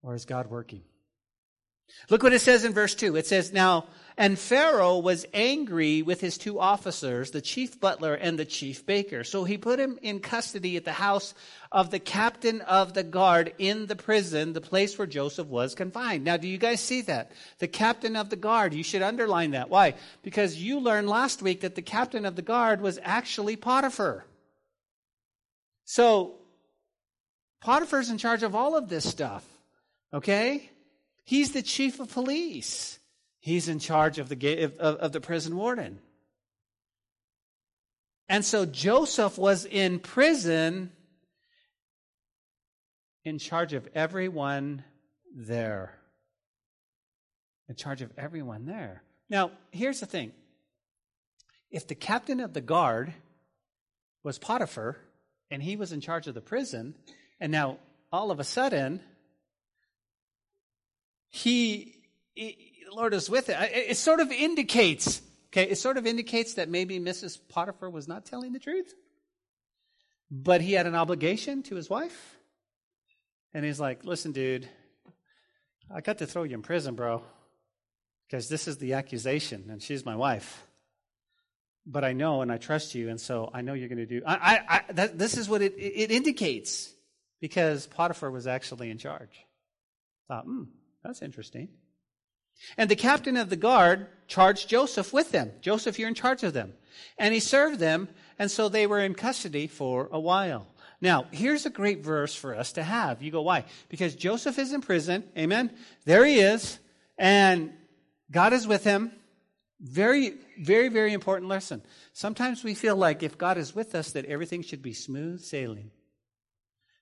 [0.01, 0.83] Or is God working?
[2.09, 3.15] Look what it says in verse 2.
[3.15, 8.39] It says, Now, and Pharaoh was angry with his two officers, the chief butler and
[8.39, 9.25] the chief baker.
[9.25, 11.33] So he put him in custody at the house
[11.69, 16.23] of the captain of the guard in the prison, the place where Joseph was confined.
[16.23, 17.33] Now, do you guys see that?
[17.59, 18.73] The captain of the guard.
[18.73, 19.69] You should underline that.
[19.69, 19.95] Why?
[20.23, 24.25] Because you learned last week that the captain of the guard was actually Potiphar.
[25.83, 26.35] So,
[27.59, 29.43] Potiphar's in charge of all of this stuff.
[30.13, 30.69] Okay?
[31.25, 32.97] He's the chief of police.
[33.45, 35.99] He's in charge of the, of, of the prison warden.
[38.27, 40.91] And so Joseph was in prison
[43.23, 44.83] in charge of everyone
[45.35, 45.93] there.
[47.69, 49.03] In charge of everyone there.
[49.29, 50.31] Now, here's the thing
[51.69, 53.13] if the captain of the guard
[54.23, 54.97] was Potiphar
[55.51, 56.95] and he was in charge of the prison,
[57.39, 57.77] and now
[58.11, 59.01] all of a sudden,
[61.29, 61.91] he
[62.91, 63.57] Lord is with it.
[63.73, 67.39] It sort of indicates, okay, it sort of indicates that maybe Mrs.
[67.49, 68.93] Potiphar was not telling the truth,
[70.29, 72.37] but he had an obligation to his wife.
[73.53, 74.67] And he's like, listen, dude,
[75.93, 77.23] I got to throw you in prison, bro,
[78.27, 80.65] because this is the accusation, and she's my wife.
[81.85, 84.21] But I know and I trust you, and so I know you're going to do.
[84.25, 86.91] I, I, I that, this is what it, it indicates,
[87.39, 89.45] because Potiphar was actually in charge.
[90.27, 90.63] Thought, hmm,
[91.03, 91.69] that's interesting.
[92.77, 95.51] And the captain of the guard charged Joseph with them.
[95.61, 96.73] Joseph, you're in charge of them.
[97.17, 100.67] And he served them, and so they were in custody for a while.
[101.01, 103.21] Now, here's a great verse for us to have.
[103.21, 103.65] You go, why?
[103.89, 105.23] Because Joseph is in prison.
[105.37, 105.71] Amen.
[106.05, 106.79] There he is.
[107.17, 107.73] And
[108.31, 109.11] God is with him.
[109.79, 111.81] Very, very, very important lesson.
[112.13, 115.91] Sometimes we feel like if God is with us, that everything should be smooth sailing,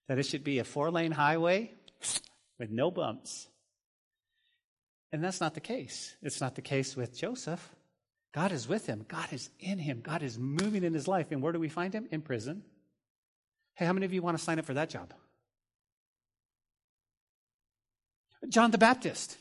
[0.07, 1.71] that it should be a four lane highway
[2.59, 3.47] with no bumps.
[5.13, 6.15] And that's not the case.
[6.23, 7.73] It's not the case with Joseph.
[8.33, 9.05] God is with him.
[9.07, 10.01] God is in him.
[10.01, 11.27] God is moving in his life.
[11.31, 12.07] And where do we find him?
[12.09, 12.63] In prison.
[13.75, 15.13] Hey, how many of you want to sign up for that job?
[18.49, 19.37] John the Baptist.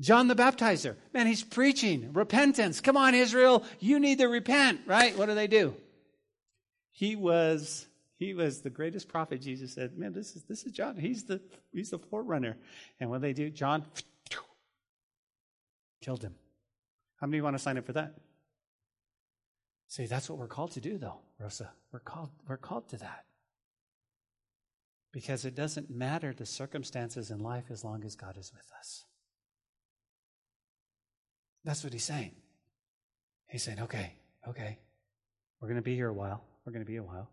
[0.00, 0.96] John the Baptizer.
[1.12, 2.80] Man, he's preaching repentance.
[2.80, 3.62] Come on, Israel.
[3.78, 5.16] You need to repent, right?
[5.18, 5.74] What do they do?
[6.92, 7.86] He was
[8.18, 9.40] he was the greatest prophet.
[9.40, 10.96] Jesus said, "Man, this is this is John.
[10.96, 11.40] He's the
[11.72, 12.56] he's the forerunner."
[12.98, 13.50] And what do they do?
[13.50, 13.84] John
[16.00, 16.34] Killed him.
[17.20, 18.14] How many want to sign up for that?
[19.88, 21.72] See, that's what we're called to do, though, Rosa.
[21.92, 23.24] We're called, we're called to that.
[25.12, 29.04] Because it doesn't matter the circumstances in life as long as God is with us.
[31.64, 32.36] That's what he's saying.
[33.48, 34.14] He's saying, okay,
[34.48, 34.78] okay,
[35.60, 36.44] we're going to be here a while.
[36.64, 37.28] We're going to be a while.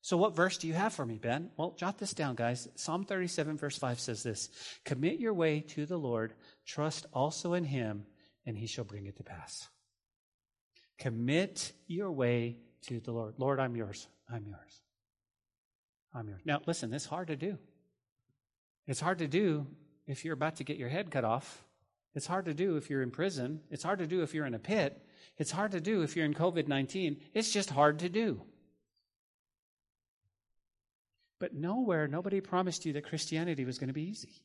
[0.00, 1.50] So, what verse do you have for me, Ben?
[1.56, 2.68] Well, jot this down, guys.
[2.76, 4.48] Psalm 37, verse 5 says this
[4.84, 6.34] Commit your way to the Lord,
[6.66, 8.04] trust also in him,
[8.46, 9.68] and he shall bring it to pass.
[10.98, 13.34] Commit your way to the Lord.
[13.38, 14.06] Lord, I'm yours.
[14.32, 14.80] I'm yours.
[16.14, 16.42] I'm yours.
[16.44, 17.58] Now, listen, it's hard to do.
[18.86, 19.66] It's hard to do
[20.06, 21.64] if you're about to get your head cut off.
[22.14, 23.60] It's hard to do if you're in prison.
[23.70, 25.00] It's hard to do if you're in a pit.
[25.36, 27.20] It's hard to do if you're in COVID 19.
[27.34, 28.42] It's just hard to do.
[31.40, 34.42] But nowhere, nobody promised you that Christianity was going to be easy.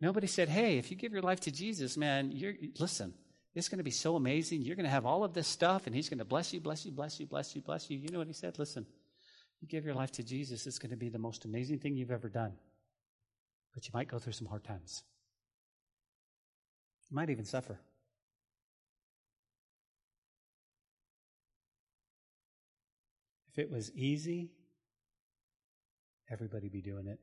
[0.00, 3.14] Nobody said, hey, if you give your life to Jesus, man, you're, listen,
[3.54, 4.62] it's going to be so amazing.
[4.62, 6.84] You're going to have all of this stuff, and He's going to bless you, bless
[6.84, 7.98] you, bless you, bless you, bless you.
[7.98, 8.58] You know what He said?
[8.58, 8.84] Listen,
[9.60, 12.10] you give your life to Jesus, it's going to be the most amazing thing you've
[12.10, 12.52] ever done.
[13.72, 15.02] But you might go through some hard times.
[17.10, 17.78] You might even suffer.
[23.52, 24.50] If it was easy,
[26.30, 27.18] Everybody be doing it.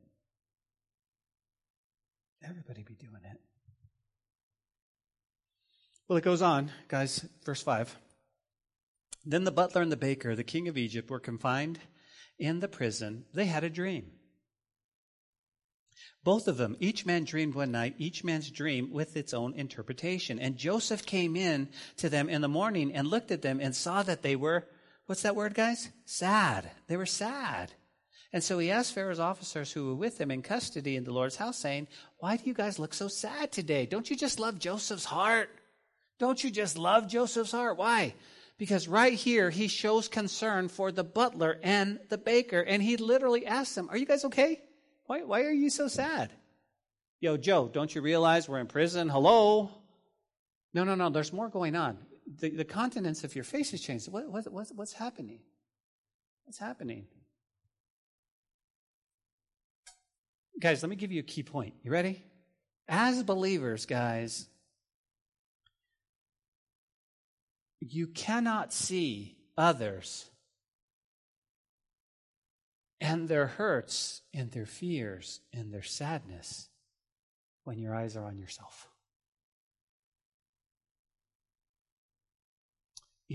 [2.44, 3.40] Everybody be doing it.
[6.08, 7.96] Well, it goes on, guys, verse 5.
[9.26, 11.80] Then the butler and the baker, the king of Egypt, were confined
[12.38, 13.26] in the prison.
[13.34, 14.12] They had a dream.
[16.24, 20.40] Both of them, each man dreamed one night, each man's dream with its own interpretation.
[20.40, 24.04] And Joseph came in to them in the morning and looked at them and saw
[24.04, 24.68] that they were,
[25.06, 25.90] what's that word, guys?
[26.06, 26.72] Sad.
[26.88, 27.74] They were sad.
[28.34, 31.36] And so he asked Pharaoh's officers who were with him in custody in the Lord's
[31.36, 33.86] house, saying, Why do you guys look so sad today?
[33.86, 35.50] Don't you just love Joseph's heart?
[36.18, 37.78] Don't you just love Joseph's heart?
[37.78, 38.16] Why?
[38.58, 43.46] Because right here, he shows concern for the butler and the baker, and he literally
[43.46, 44.62] asks them, Are you guys okay?
[45.06, 46.32] Why, why are you so sad?
[47.20, 49.10] Yo, Joe, don't you realize we're in prison?
[49.10, 49.70] Hello?
[50.74, 51.98] No, no, no, there's more going on.
[52.40, 54.12] The, the countenance of your face has changed.
[54.12, 55.40] What, what, what's, what's happening?
[56.46, 57.06] What's happening?
[60.60, 61.74] Guys, let me give you a key point.
[61.84, 62.24] You ready?
[62.88, 64.48] As believers, guys,
[67.80, 70.30] you cannot see others
[73.02, 76.70] and their hurts and their fears and their sadness
[77.64, 78.88] when your eyes are on yourself.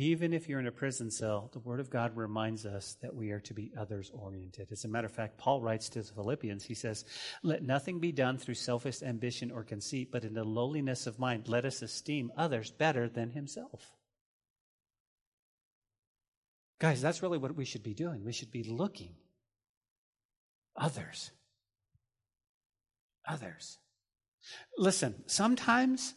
[0.01, 3.33] Even if you're in a prison cell, the Word of God reminds us that we
[3.33, 4.71] are to be others oriented.
[4.71, 7.05] As a matter of fact, Paul writes to the Philippians, he says,
[7.43, 11.49] Let nothing be done through selfish ambition or conceit, but in the lowliness of mind,
[11.49, 13.91] let us esteem others better than himself.
[16.79, 18.23] Guys, that's really what we should be doing.
[18.23, 19.17] We should be looking
[20.77, 21.33] others.
[23.27, 23.79] Others.
[24.77, 26.15] Listen, sometimes,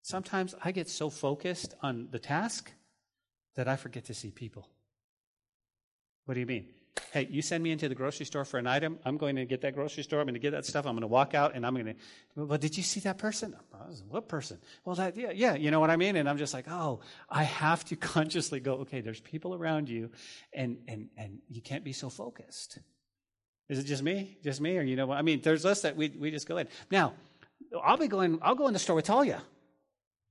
[0.00, 2.72] sometimes I get so focused on the task
[3.56, 4.68] that I forget to see people.
[6.26, 6.66] What do you mean?
[7.12, 8.98] Hey, you send me into the grocery store for an item.
[9.04, 10.20] I'm going to get that grocery store.
[10.20, 10.86] I'm going to get that stuff.
[10.86, 11.94] I'm going to walk out and I'm going to,
[12.36, 13.54] well, did you see that person?
[14.08, 14.58] What person?
[14.84, 16.16] Well, that, yeah, yeah, you know what I mean?
[16.16, 20.10] And I'm just like, oh, I have to consciously go, okay, there's people around you
[20.52, 22.78] and, and, and you can't be so focused.
[23.68, 24.38] Is it just me?
[24.42, 24.78] Just me?
[24.78, 25.18] Or you know what?
[25.18, 26.68] I mean, there's us that we, we just go in.
[26.90, 27.14] Now,
[27.84, 29.42] I'll be going, I'll go in the store with Talia.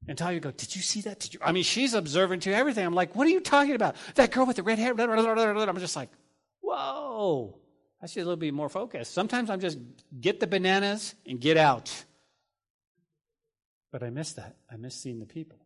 [0.07, 1.19] And Talia go, did you see that?
[1.19, 1.39] Did you?
[1.43, 2.85] I mean, she's observant to everything.
[2.85, 3.95] I'm like, what are you talking about?
[4.15, 4.93] That girl with the red hair.
[4.93, 6.09] Blah, blah, blah, I'm just like,
[6.61, 7.57] whoa.
[8.01, 9.13] I should a little bit more focused.
[9.13, 9.79] Sometimes I'm just
[10.19, 12.05] get the bananas and get out.
[13.91, 14.57] But I miss that.
[14.71, 15.57] I miss seeing the people.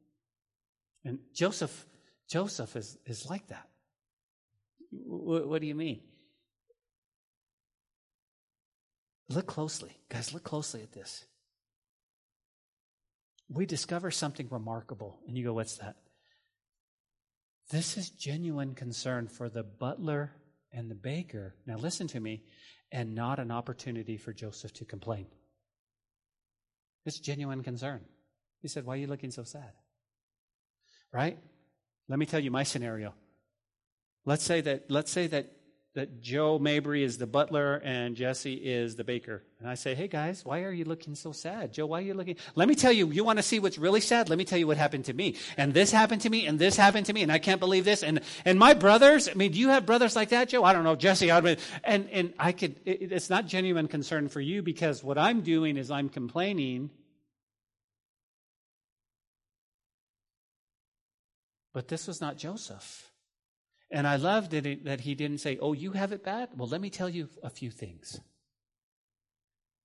[1.03, 1.85] And Joseph,
[2.29, 3.67] Joseph is, is like that.
[4.91, 6.01] What, what do you mean?
[9.29, 9.97] Look closely.
[10.09, 11.25] Guys, look closely at this.
[13.49, 15.95] We discover something remarkable, and you go, What's that?
[17.71, 20.31] This is genuine concern for the butler
[20.71, 21.55] and the baker.
[21.65, 22.43] Now, listen to me,
[22.91, 25.27] and not an opportunity for Joseph to complain.
[27.05, 28.01] It's genuine concern.
[28.61, 29.71] He said, Why are you looking so sad?
[31.11, 31.37] Right?
[32.07, 33.13] Let me tell you my scenario.
[34.25, 35.51] Let's say that, let's say that
[35.99, 39.43] that Joe Mabry is the butler and Jesse is the baker.
[39.59, 41.73] And I say, hey guys, why are you looking so sad?
[41.73, 42.37] Joe, why are you looking?
[42.55, 44.29] Let me tell you, you want to see what's really sad?
[44.29, 45.35] Let me tell you what happened to me.
[45.57, 48.01] And this happened to me and this happened to me and I can't believe this.
[48.01, 50.63] And, and my brothers, I mean, do you have brothers like that, Joe?
[50.63, 51.31] I don't know, Jesse.
[51.31, 55.17] I would, and, and I could, it, it's not genuine concern for you because what
[55.17, 56.91] I'm doing is I'm complaining.
[61.73, 63.08] But this was not Joseph.
[63.91, 66.49] And I loved it that he didn't say, Oh, you have it bad?
[66.55, 68.19] Well, let me tell you a few things.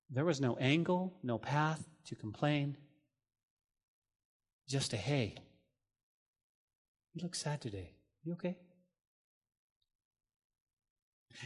[0.09, 2.77] There was no angle, no path to complain,
[4.67, 5.35] just a hey.
[7.13, 7.91] You look sad today.
[8.23, 8.57] You okay?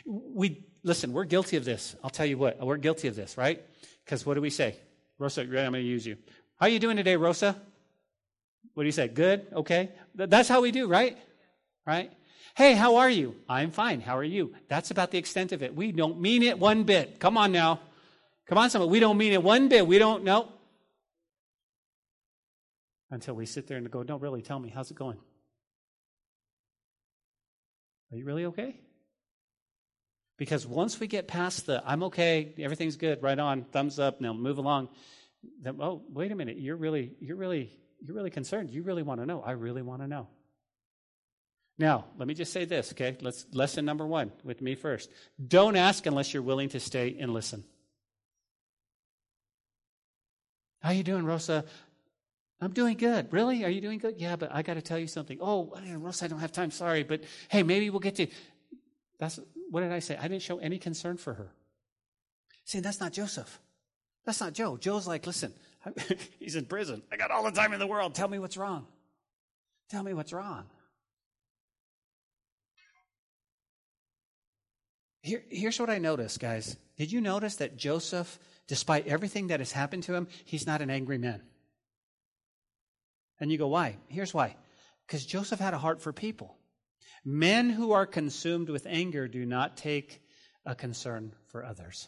[0.06, 1.96] We listen, we're guilty of this.
[2.04, 3.64] I'll tell you what, we're guilty of this, right?
[4.04, 4.76] Because what do we say?
[5.18, 6.18] Rosa, I'm going to use you.
[6.60, 7.56] How are you doing today, Rosa?
[8.74, 9.08] What do you say?
[9.08, 9.48] Good?
[9.54, 9.90] Okay?
[10.16, 11.18] That's how we do, right?
[11.86, 12.12] Right?
[12.56, 13.36] Hey, how are you?
[13.48, 14.02] I'm fine.
[14.02, 14.54] How are you?
[14.68, 15.76] That's about the extent of it.
[15.76, 17.20] We don't mean it one bit.
[17.20, 17.80] Come on now.
[18.48, 18.90] Come on, someone.
[18.90, 19.86] We don't mean it one bit.
[19.86, 20.52] We don't know.
[23.12, 25.18] Until we sit there and go, no, really, tell me, how's it going?
[28.12, 28.76] Are you really okay?
[30.38, 34.34] Because once we get past the, I'm okay, everything's good, right on, thumbs up, now
[34.34, 34.90] move along.
[35.62, 37.72] Then, oh, wait a minute, you're really, you're really,
[38.02, 38.70] you're really concerned.
[38.70, 39.42] You really want to know.
[39.42, 40.28] I really want to know.
[41.80, 43.16] Now, let me just say this, okay?
[43.22, 45.10] Let's lesson number 1 with me first.
[45.48, 47.64] Don't ask unless you're willing to stay and listen.
[50.82, 51.64] How you doing, Rosa?
[52.60, 53.32] I'm doing good.
[53.32, 53.64] Really?
[53.64, 54.16] Are you doing good?
[54.18, 55.38] Yeah, but I got to tell you something.
[55.40, 56.72] Oh, Rosa, I don't have time.
[56.72, 58.28] Sorry, but hey, maybe we'll get to.
[59.18, 59.40] That's
[59.72, 60.18] what did I say?
[60.18, 61.52] I didn't show any concern for her.
[62.66, 63.58] See, that's not Joseph.
[64.26, 64.76] That's not Joe.
[64.76, 65.54] Joe's like, listen,
[66.40, 67.04] he's in prison.
[67.10, 68.16] I got all the time in the world.
[68.16, 68.86] Tell me what's wrong.
[69.90, 70.66] Tell me what's wrong.
[75.22, 76.78] Here, here's what I noticed, guys.
[76.98, 80.90] Did you notice that Joseph, despite everything that has happened to him, he's not an
[80.90, 81.42] angry man?
[83.40, 83.98] And you go, why?
[84.08, 84.56] Here's why.
[85.06, 86.58] Because Joseph had a heart for people.
[87.26, 90.22] Men who are consumed with anger do not take
[90.66, 92.08] a concern for others.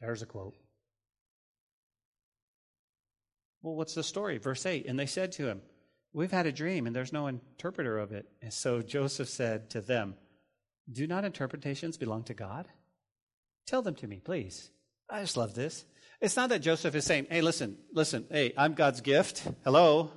[0.00, 0.54] There's a quote.
[3.62, 4.38] Well, what's the story?
[4.38, 5.62] Verse 8 And they said to him,
[6.12, 8.26] We've had a dream, and there's no interpreter of it.
[8.40, 10.14] And so Joseph said to them,
[10.90, 12.66] do not interpretations belong to God?
[13.66, 14.70] Tell them to me, please.
[15.10, 15.84] I just love this.
[16.20, 19.46] It's not that Joseph is saying, hey, listen, listen, hey, I'm God's gift.
[19.64, 20.10] Hello.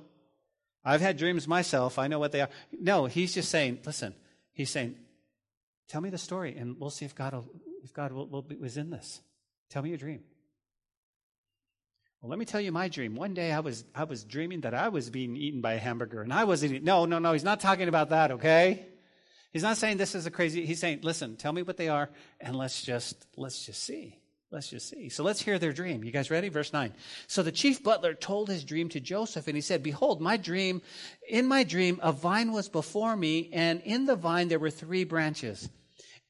[0.84, 1.98] I've had dreams myself.
[1.98, 2.48] I know what they are.
[2.72, 4.14] No, he's just saying, listen,
[4.52, 4.96] he's saying,
[5.88, 7.50] tell me the story and we'll see if God, will,
[7.84, 9.20] if God will, will, was in this.
[9.68, 10.20] Tell me your dream.
[12.20, 13.14] Well, let me tell you my dream.
[13.14, 16.22] One day I was, I was dreaming that I was being eaten by a hamburger
[16.22, 16.84] and I was eating.
[16.84, 17.32] No, no, no.
[17.32, 18.86] He's not talking about that, okay?
[19.52, 20.64] He's not saying this is a crazy.
[20.64, 22.08] He's saying, listen, tell me what they are
[22.40, 24.16] and let's just, let's just see.
[24.52, 25.08] Let's just see.
[25.08, 26.02] So let's hear their dream.
[26.02, 26.48] You guys ready?
[26.48, 26.92] Verse 9.
[27.28, 30.82] So the chief butler told his dream to Joseph, and he said, Behold, my dream,
[31.28, 35.04] in my dream, a vine was before me, and in the vine there were three
[35.04, 35.68] branches.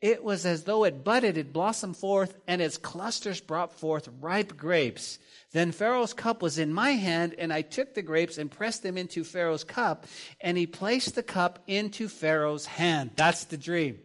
[0.01, 4.57] It was as though it budded, it blossomed forth, and its clusters brought forth ripe
[4.57, 5.18] grapes.
[5.53, 8.96] Then Pharaoh's cup was in my hand, and I took the grapes and pressed them
[8.96, 10.07] into Pharaoh's cup,
[10.40, 13.11] and he placed the cup into Pharaoh's hand.
[13.16, 13.98] That's the dream.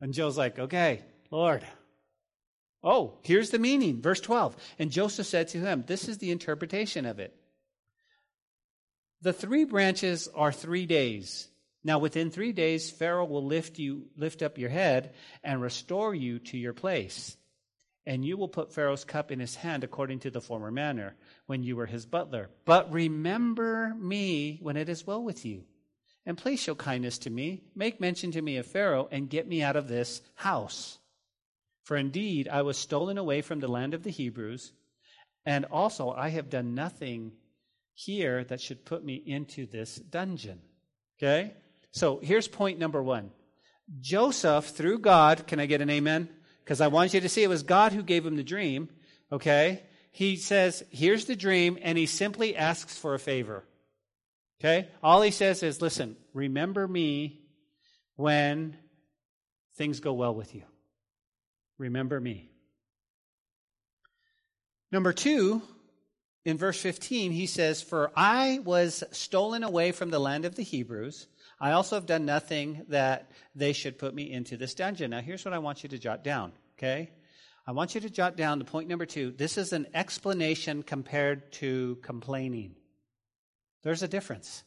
[0.00, 1.66] And Joe's like, Okay, Lord.
[2.84, 4.02] Oh, here's the meaning.
[4.02, 4.56] Verse 12.
[4.78, 7.34] And Joseph said to him, This is the interpretation of it.
[9.22, 11.48] The three branches are three days.
[11.84, 16.38] Now, within three days, Pharaoh will lift you, lift up your head and restore you
[16.40, 17.36] to your place.
[18.06, 21.14] And you will put Pharaoh's cup in his hand according to the former manner
[21.46, 22.50] when you were his butler.
[22.64, 25.64] But remember me when it is well with you.
[26.24, 27.62] And please show kindness to me.
[27.74, 30.98] Make mention to me of Pharaoh and get me out of this house.
[31.84, 34.72] For indeed, I was stolen away from the land of the Hebrews.
[35.44, 37.32] And also, I have done nothing
[37.94, 40.60] here that should put me into this dungeon.
[41.18, 41.54] Okay?
[41.92, 43.30] So here's point number one
[44.00, 46.28] Joseph, through God, can I get an amen?
[46.64, 48.88] Because I want you to see it was God who gave him the dream.
[49.30, 49.82] Okay?
[50.10, 53.64] He says, Here's the dream, and he simply asks for a favor.
[54.60, 54.88] Okay?
[55.02, 57.40] All he says is, Listen, remember me
[58.16, 58.76] when
[59.76, 60.62] things go well with you.
[61.78, 62.50] Remember me.
[64.92, 65.62] Number two,
[66.44, 70.62] in verse 15, he says, For I was stolen away from the land of the
[70.62, 71.26] Hebrews
[71.62, 75.12] I also have done nothing that they should put me into this dungeon.
[75.12, 77.10] Now, here's what I want you to jot down, okay?
[77.64, 79.30] I want you to jot down the point number two.
[79.30, 82.74] This is an explanation compared to complaining.
[83.84, 84.64] There's a difference.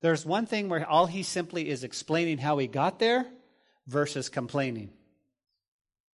[0.00, 3.26] There's one thing where all he simply is explaining how he got there
[3.88, 4.90] versus complaining.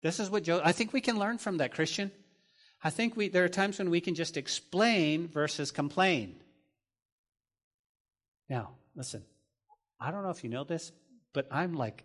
[0.01, 2.11] This is what Joe, I think we can learn from that, Christian.
[2.83, 6.37] I think we, there are times when we can just explain versus complain.
[8.49, 9.23] Now, listen.
[9.99, 10.91] I don't know if you know this,
[11.33, 12.03] but I'm like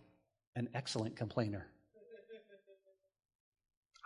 [0.57, 1.66] an excellent complainer.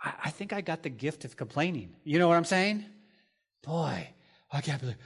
[0.03, 1.95] I, I think I got the gift of complaining.
[2.03, 2.85] You know what I'm saying?
[3.63, 4.07] Boy,
[4.51, 4.97] I can't believe.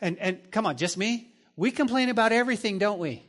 [0.00, 1.32] And and come on, just me?
[1.56, 3.24] We complain about everything, don't we?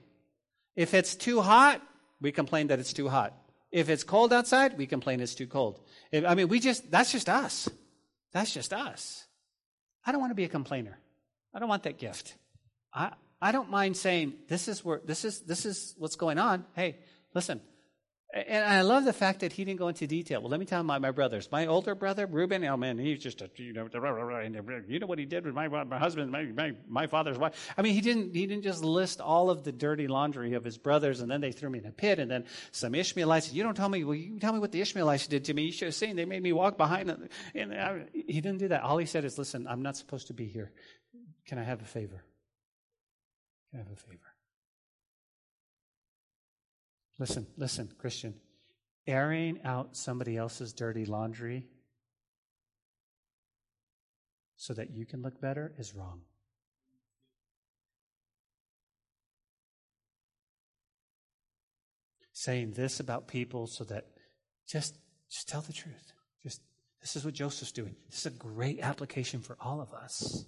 [0.75, 1.81] If it's too hot,
[2.19, 3.33] we complain that it's too hot.
[3.71, 5.79] If it's cold outside, we complain it's too cold.
[6.11, 7.69] If, I mean, we just, that's just us.
[8.33, 9.25] That's just us.
[10.05, 10.97] I don't want to be a complainer.
[11.53, 12.35] I don't want that gift.
[12.93, 13.11] I,
[13.41, 16.65] I don't mind saying this is where this is this is what's going on.
[16.75, 16.97] Hey,
[17.33, 17.61] listen.
[18.35, 20.41] And I love the fact that he didn't go into detail.
[20.41, 21.49] Well, let me tell my, my brothers.
[21.53, 25.25] My older brother, Reuben, oh man, he's just a, you know, you know what he
[25.25, 27.73] did with my, my husband, my, my, my father's wife.
[27.77, 30.77] I mean, he didn't, he didn't just list all of the dirty laundry of his
[30.77, 33.75] brothers and then they threw me in a pit and then some Ishmaelites, you don't
[33.77, 35.67] tell me, well, you tell me what the Ishmaelites did to me.
[35.67, 37.29] You should have seen, they made me walk behind them.
[37.53, 38.81] And I, he didn't do that.
[38.81, 40.73] All he said is, listen, I'm not supposed to be here.
[41.45, 42.25] Can I have a favor?
[43.73, 44.35] I have a favor.
[47.19, 48.35] Listen, listen, Christian.
[49.07, 51.67] Airing out somebody else's dirty laundry
[54.55, 56.21] so that you can look better is wrong.
[62.33, 64.07] Saying this about people so that
[64.67, 64.97] just
[65.29, 66.13] just tell the truth.
[66.43, 66.61] Just
[67.01, 67.95] this is what Joseph's doing.
[68.09, 70.45] This is a great application for all of us.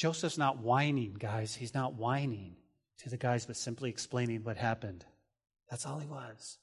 [0.00, 1.54] Joseph's not whining, guys.
[1.54, 2.56] He's not whining
[3.00, 5.04] to the guys, but simply explaining what happened.
[5.68, 6.56] That's all he was.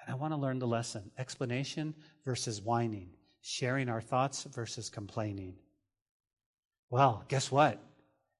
[0.00, 1.94] And I want to learn the lesson explanation
[2.24, 3.10] versus whining,
[3.42, 5.56] sharing our thoughts versus complaining.
[6.88, 7.82] Well, guess what?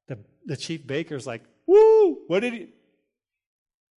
[0.08, 2.68] The, the chief baker's like, woo, what did he?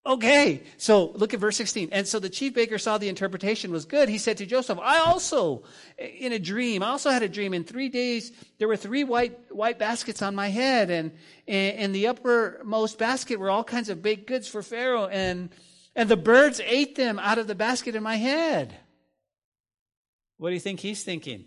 [0.05, 1.89] Okay, so look at verse 16.
[1.91, 4.07] And so the chief baker saw the interpretation was good.
[4.07, 5.63] He said to Joseph, I also,
[5.97, 7.53] in a dream, I also had a dream.
[7.53, 10.89] In three days, there were three white, white baskets on my head.
[10.89, 11.11] And
[11.47, 15.07] in the uppermost basket were all kinds of baked goods for Pharaoh.
[15.07, 15.49] And,
[15.95, 18.73] and the birds ate them out of the basket in my head.
[20.37, 21.43] What do you think he's thinking?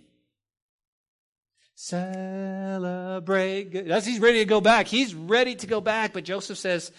[1.74, 3.70] Celebrate.
[3.88, 4.86] That's he's ready to go back.
[4.86, 6.12] He's ready to go back.
[6.12, 6.92] But Joseph says,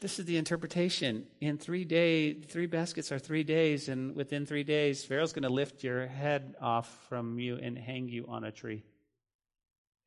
[0.00, 1.26] this is the interpretation.
[1.40, 5.48] In three days, three baskets are three days, and within three days, Pharaoh's going to
[5.48, 8.82] lift your head off from you and hang you on a tree.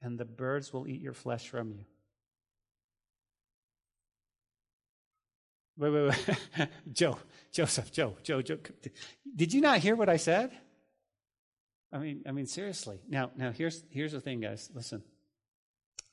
[0.01, 1.85] And the birds will eat your flesh from you.
[5.77, 6.13] Wait, wait,
[6.57, 6.69] wait.
[6.91, 7.17] Joe,
[7.51, 8.57] Joseph, Joe, Joe, Joe.
[9.35, 10.51] Did you not hear what I said?
[11.91, 12.99] I mean, I mean, seriously.
[13.07, 14.69] Now, now here's here's the thing, guys.
[14.73, 15.03] Listen.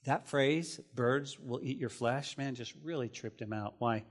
[0.05, 3.75] That phrase, birds will eat your flesh, man, just really tripped him out.
[3.79, 4.05] Why?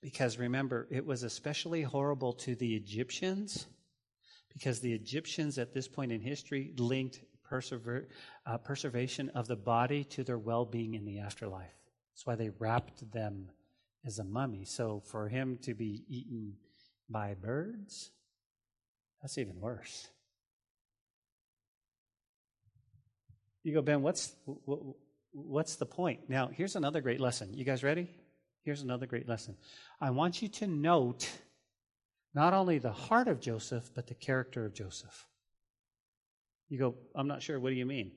[0.00, 3.66] Because remember, it was especially horrible to the Egyptians
[4.52, 8.08] because the Egyptians at this point in history linked persever-
[8.46, 11.74] uh, preservation of the body to their well being in the afterlife.
[12.12, 13.50] That's why they wrapped them
[14.04, 14.64] as a mummy.
[14.64, 16.54] So for him to be eaten
[17.08, 18.10] by birds,
[19.20, 20.08] that's even worse.
[23.64, 24.34] You go, Ben, what's,
[25.32, 26.28] what's the point?
[26.28, 27.52] Now, here's another great lesson.
[27.54, 28.10] You guys ready?
[28.62, 29.56] Here's another great lesson.
[30.00, 31.30] I want you to note
[32.34, 35.26] not only the heart of Joseph, but the character of Joseph.
[36.68, 37.58] You go, I'm not sure.
[37.58, 38.12] What do you mean?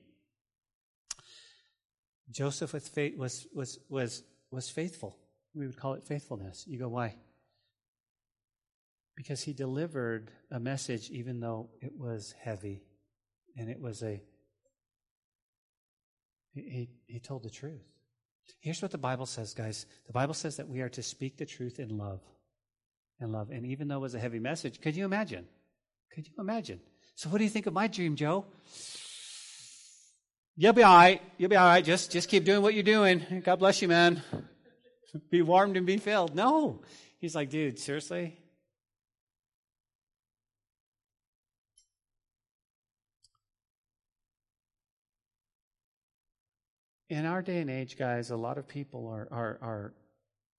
[2.30, 5.16] Joseph was, was, was, was, was faithful.
[5.54, 6.64] We would call it faithfulness.
[6.66, 7.16] You go, why?
[9.16, 12.82] Because he delivered a message even though it was heavy
[13.56, 14.22] and it was a.
[16.66, 17.84] He, he told the truth.
[18.60, 19.86] Here's what the Bible says, guys.
[20.06, 22.20] The Bible says that we are to speak the truth in love.
[23.20, 23.50] And love.
[23.50, 25.46] And even though it was a heavy message, could you imagine?
[26.14, 26.80] Could you imagine?
[27.16, 28.44] So what do you think of my dream, Joe?
[30.56, 31.20] You'll be all right.
[31.36, 31.84] You'll be all right.
[31.84, 33.42] Just, just keep doing what you're doing.
[33.44, 34.22] God bless you, man.
[35.30, 36.34] be warmed and be filled.
[36.34, 36.80] No.
[37.20, 38.36] He's like, dude, seriously?
[47.08, 49.94] In our day and age, guys, a lot of people are, are, are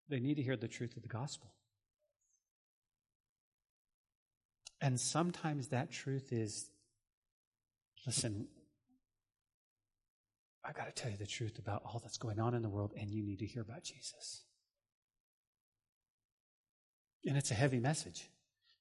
[0.09, 1.51] they need to hear the truth of the gospel.
[4.81, 6.69] And sometimes that truth is
[8.05, 8.47] listen,
[10.63, 12.93] I've got to tell you the truth about all that's going on in the world,
[12.97, 14.43] and you need to hear about Jesus.
[17.25, 18.29] And it's a heavy message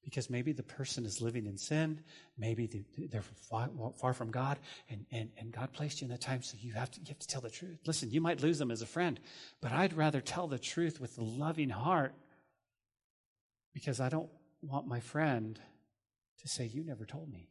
[0.08, 2.00] because maybe the person is living in sin,
[2.38, 3.22] maybe they're
[4.00, 6.90] far, from God, and, and, and God placed you in that time, so you have,
[6.92, 7.76] to, you have to tell the truth.
[7.86, 9.20] Listen, you might lose them as a friend,
[9.60, 12.14] but I'd rather tell the truth with a loving heart
[13.74, 14.30] because I don't
[14.62, 15.60] want my friend
[16.40, 17.50] to say, You never told me.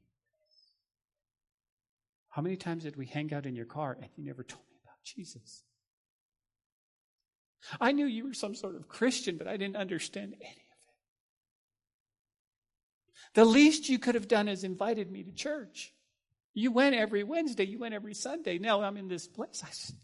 [2.30, 4.78] How many times did we hang out in your car and you never told me
[4.84, 5.62] about Jesus?
[7.80, 10.66] I knew you were some sort of Christian, but I didn't understand any it.
[13.34, 15.93] The least you could have done is invited me to church.
[16.53, 18.57] You went every Wednesday, you went every Sunday.
[18.57, 19.63] Now I'm in this place.
[19.63, 19.95] I said,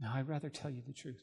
[0.00, 1.22] now I'd rather tell you the truth.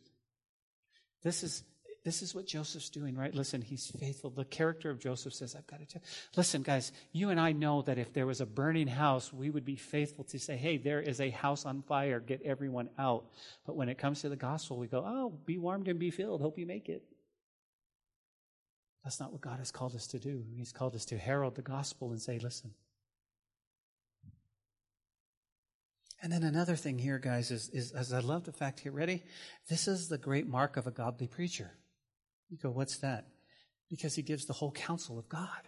[1.24, 1.64] This is
[2.04, 3.34] this is what Joseph's doing, right?
[3.34, 4.32] Listen, he's faithful.
[4.32, 6.02] The character of Joseph says, I've got to tell.
[6.36, 9.66] Listen, guys, you and I know that if there was a burning house, we would
[9.66, 13.26] be faithful to say, hey, there is a house on fire, get everyone out.
[13.68, 16.42] But when it comes to the gospel, we go, oh, be warmed and be filled.
[16.42, 17.04] Hope you make it.
[19.04, 20.44] That's not what God has called us to do.
[20.56, 22.74] He's called us to herald the gospel and say, listen.
[26.22, 29.24] And then another thing here, guys, is, is as I love the fact here, ready?
[29.70, 31.72] This is the great mark of a godly preacher.
[32.50, 33.28] You go, what's that?
[33.90, 35.68] Because he gives the whole counsel of God.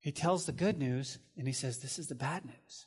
[0.00, 2.86] He tells the good news and he says, This is the bad news.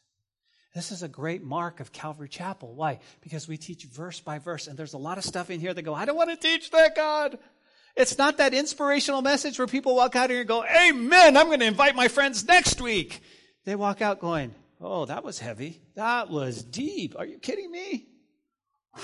[0.73, 2.73] This is a great mark of Calvary Chapel.
[2.73, 2.99] Why?
[3.21, 5.81] Because we teach verse by verse, and there's a lot of stuff in here that
[5.81, 7.37] go, I don't want to teach that, God.
[7.99, 11.59] It's not that inspirational message where people walk out here and go, Amen, I'm going
[11.59, 13.21] to invite my friends next week.
[13.65, 15.81] They walk out going, Oh, that was heavy.
[15.95, 17.15] That was deep.
[17.19, 18.07] Are you kidding me?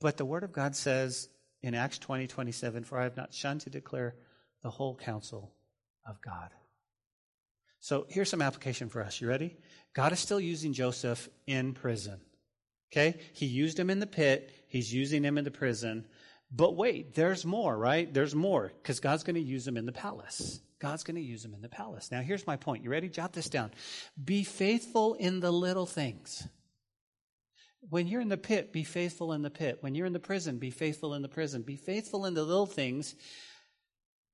[0.00, 1.28] But the Word of God says
[1.60, 4.14] in Acts 20 27, For I have not shunned to declare
[4.62, 5.52] the whole counsel
[6.06, 6.50] of God.
[7.80, 9.20] So here's some application for us.
[9.20, 9.56] You ready?
[9.94, 12.20] God is still using Joseph in prison.
[12.92, 13.18] Okay?
[13.32, 16.06] He used him in the pit, he's using him in the prison.
[16.50, 18.12] But wait, there's more, right?
[18.12, 20.60] There's more because God's going to use them in the palace.
[20.80, 22.10] God's going to use them in the palace.
[22.10, 22.84] Now, here's my point.
[22.84, 23.08] You ready?
[23.08, 23.72] Jot this down.
[24.22, 26.46] Be faithful in the little things.
[27.90, 29.78] When you're in the pit, be faithful in the pit.
[29.80, 31.62] When you're in the prison, be faithful in the prison.
[31.62, 33.14] Be faithful in the little things,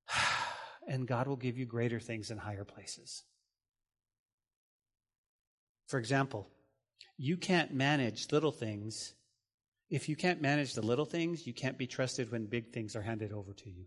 [0.89, 3.23] and God will give you greater things in higher places.
[5.87, 6.49] For example,
[7.17, 9.15] you can't manage little things.
[9.95, 13.03] If you can't manage the little things, you can't be trusted when big things are
[13.03, 13.85] handed over to you.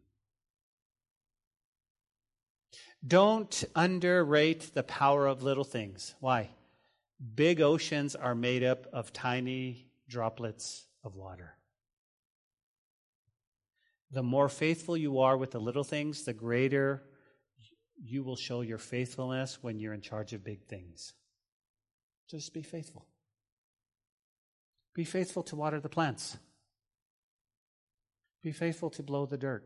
[3.05, 6.16] Don't underrate the power of little things.
[6.22, 6.51] Why?
[7.36, 11.58] Big oceans are made up of tiny droplets of water.
[14.12, 17.03] The more faithful you are with the little things, the greater
[18.01, 21.16] you will show your faithfulness when you're in charge of big things.
[22.30, 23.05] Just be faithful.
[24.98, 26.38] Be faithful to water the plants.
[28.41, 29.64] Be faithful to blow the dirt.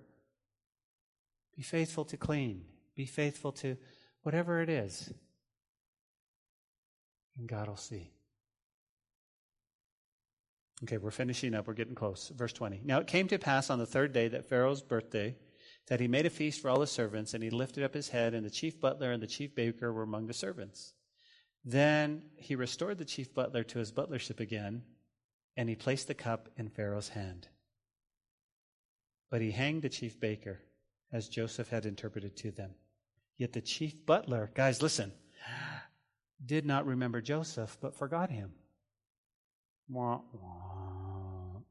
[1.55, 2.65] Be faithful to clean.
[2.97, 3.77] Be faithful to
[4.23, 5.13] whatever it is.
[7.37, 8.11] And God will see.
[10.83, 11.65] Okay, we're finishing up.
[11.65, 12.27] We're getting close.
[12.35, 12.81] Verse 20.
[12.83, 15.37] Now it came to pass on the third day that Pharaoh's birthday
[15.87, 18.33] that he made a feast for all his servants, and he lifted up his head,
[18.33, 20.93] and the chief butler and the chief baker were among the servants.
[21.63, 24.83] Then he restored the chief butler to his butlership again,
[25.57, 27.47] and he placed the cup in Pharaoh's hand.
[29.29, 30.59] But he hanged the chief baker,
[31.11, 32.71] as Joseph had interpreted to them.
[33.37, 35.11] Yet the chief butler, guys, listen,
[36.45, 38.53] did not remember Joseph, but forgot him.
[39.89, 41.61] Wah, wah.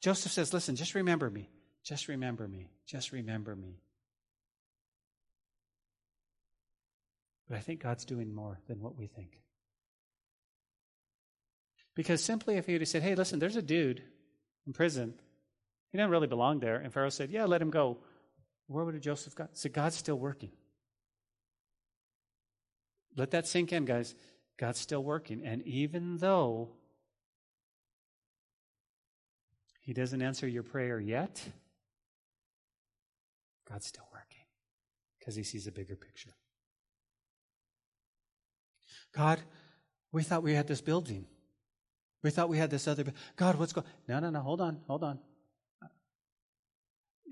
[0.00, 1.50] Joseph says, Listen, just remember me.
[1.82, 2.70] Just remember me.
[2.86, 3.80] Just remember me.
[7.48, 9.38] But I think God's doing more than what we think.
[11.94, 14.02] Because simply if he would have said, Hey, listen, there's a dude
[14.66, 15.14] in prison.
[15.90, 16.76] He doesn't really belong there.
[16.76, 17.98] And Pharaoh said, Yeah, let him go.
[18.66, 19.56] Where would Joseph got?
[19.56, 20.50] So God's still working.
[23.16, 24.14] Let that sink in, guys.
[24.58, 25.44] God's still working.
[25.44, 26.70] And even though
[29.80, 31.42] He doesn't answer your prayer yet,
[33.68, 34.44] God's still working
[35.18, 36.34] because He sees a bigger picture.
[39.14, 39.40] God,
[40.10, 41.26] we thought we had this building.
[42.24, 43.04] We thought we had this other.
[43.36, 43.86] God, what's going?
[44.08, 44.40] No, no, no.
[44.40, 45.18] Hold on, hold on.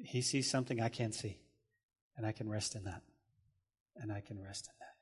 [0.05, 1.39] He sees something I can't see,
[2.15, 3.01] and I can rest in that.
[3.97, 4.95] And I can rest in that.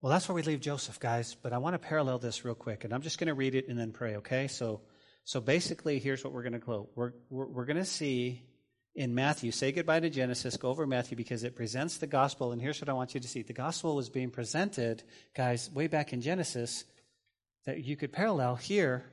[0.00, 1.36] Well, that's where we leave Joseph, guys.
[1.40, 3.68] But I want to parallel this real quick, and I'm just going to read it
[3.68, 4.16] and then pray.
[4.16, 4.48] Okay?
[4.48, 4.80] So,
[5.24, 6.92] so basically, here's what we're going to quote.
[6.94, 8.42] We're we're, we're going to see
[8.94, 9.52] in Matthew.
[9.52, 10.56] Say goodbye to Genesis.
[10.56, 12.52] Go over Matthew because it presents the gospel.
[12.52, 15.02] And here's what I want you to see: the gospel was being presented,
[15.36, 16.84] guys, way back in Genesis,
[17.66, 19.04] that you could parallel here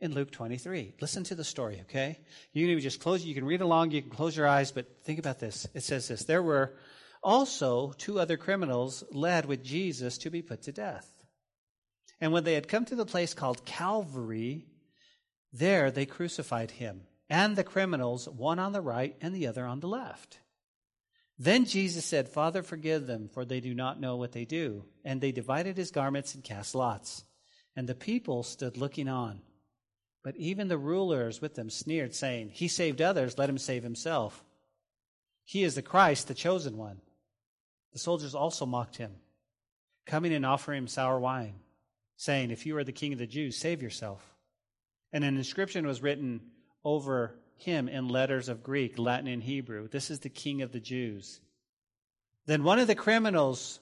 [0.00, 0.94] in Luke 23.
[1.00, 2.18] Listen to the story, okay?
[2.52, 3.24] You can just close.
[3.24, 3.92] You can read along.
[3.92, 5.66] You can close your eyes, but think about this.
[5.74, 6.74] It says this: there were
[7.22, 11.08] also two other criminals led with Jesus to be put to death.
[12.20, 14.66] And when they had come to the place called Calvary,
[15.52, 19.80] there they crucified him and the criminals, one on the right and the other on
[19.80, 20.38] the left.
[21.38, 24.84] Then Jesus said, Father, forgive them, for they do not know what they do.
[25.04, 27.24] And they divided his garments and cast lots.
[27.74, 29.40] And the people stood looking on.
[30.22, 34.44] But even the rulers with them sneered, saying, He saved others, let him save himself.
[35.44, 37.00] He is the Christ, the chosen one.
[37.92, 39.12] The soldiers also mocked him,
[40.06, 41.54] coming and offering him sour wine,
[42.16, 44.24] saying, If you are the king of the Jews, save yourself.
[45.12, 46.40] And an inscription was written
[46.84, 50.80] over him in letters of Greek, Latin, and Hebrew This is the king of the
[50.80, 51.40] Jews.
[52.46, 53.78] Then one of the criminals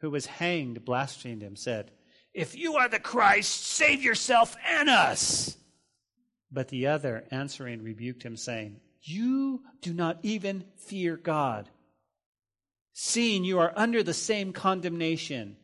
[0.00, 1.90] who was hanged blasphemed him, said,
[2.34, 5.56] If you are the Christ, save yourself and us.
[6.50, 11.68] But the other, answering, rebuked him, saying, You do not even fear God
[13.00, 15.56] seeing you are under the same condemnation.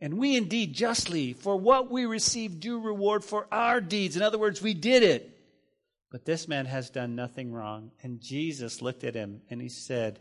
[0.00, 4.16] And we indeed justly, for what we receive due reward for our deeds.
[4.16, 5.38] In other words, we did it.
[6.10, 7.90] But this man has done nothing wrong.
[8.02, 10.18] And Jesus looked at him and he said,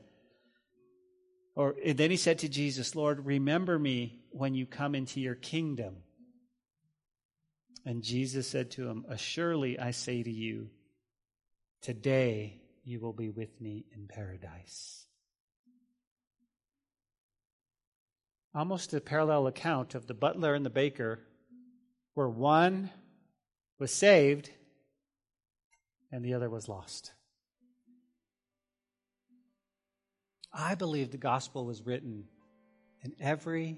[1.56, 5.36] or eh, then he said to Jesus, Lord, remember me when you come into your
[5.36, 5.98] kingdom.
[7.86, 10.70] And Jesus said to him, Assuredly I say to you,
[11.82, 15.06] today you will be with me in paradise.
[18.56, 21.20] almost a parallel account of the butler and the baker,
[22.14, 22.90] where one
[23.78, 24.50] was saved
[26.12, 27.12] and the other was lost.
[30.58, 32.24] I believe the gospel was written
[33.04, 33.78] in every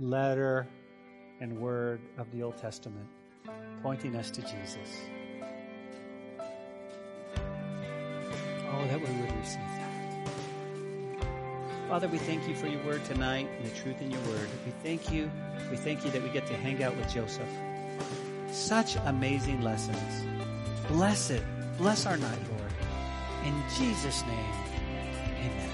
[0.00, 0.66] letter
[1.40, 3.06] and word of the Old Testament,
[3.82, 4.88] pointing us to Jesus.
[8.66, 9.90] Oh, that we would receive that.
[11.88, 14.48] Father, we thank you for your word tonight and the truth in your word.
[14.64, 15.30] We thank you.
[15.70, 17.46] We thank you that we get to hang out with Joseph.
[18.50, 20.26] Such amazing lessons.
[20.88, 21.44] Bless it.
[21.76, 22.72] Bless our night, Lord.
[23.44, 24.54] In Jesus' name,
[25.40, 25.73] amen.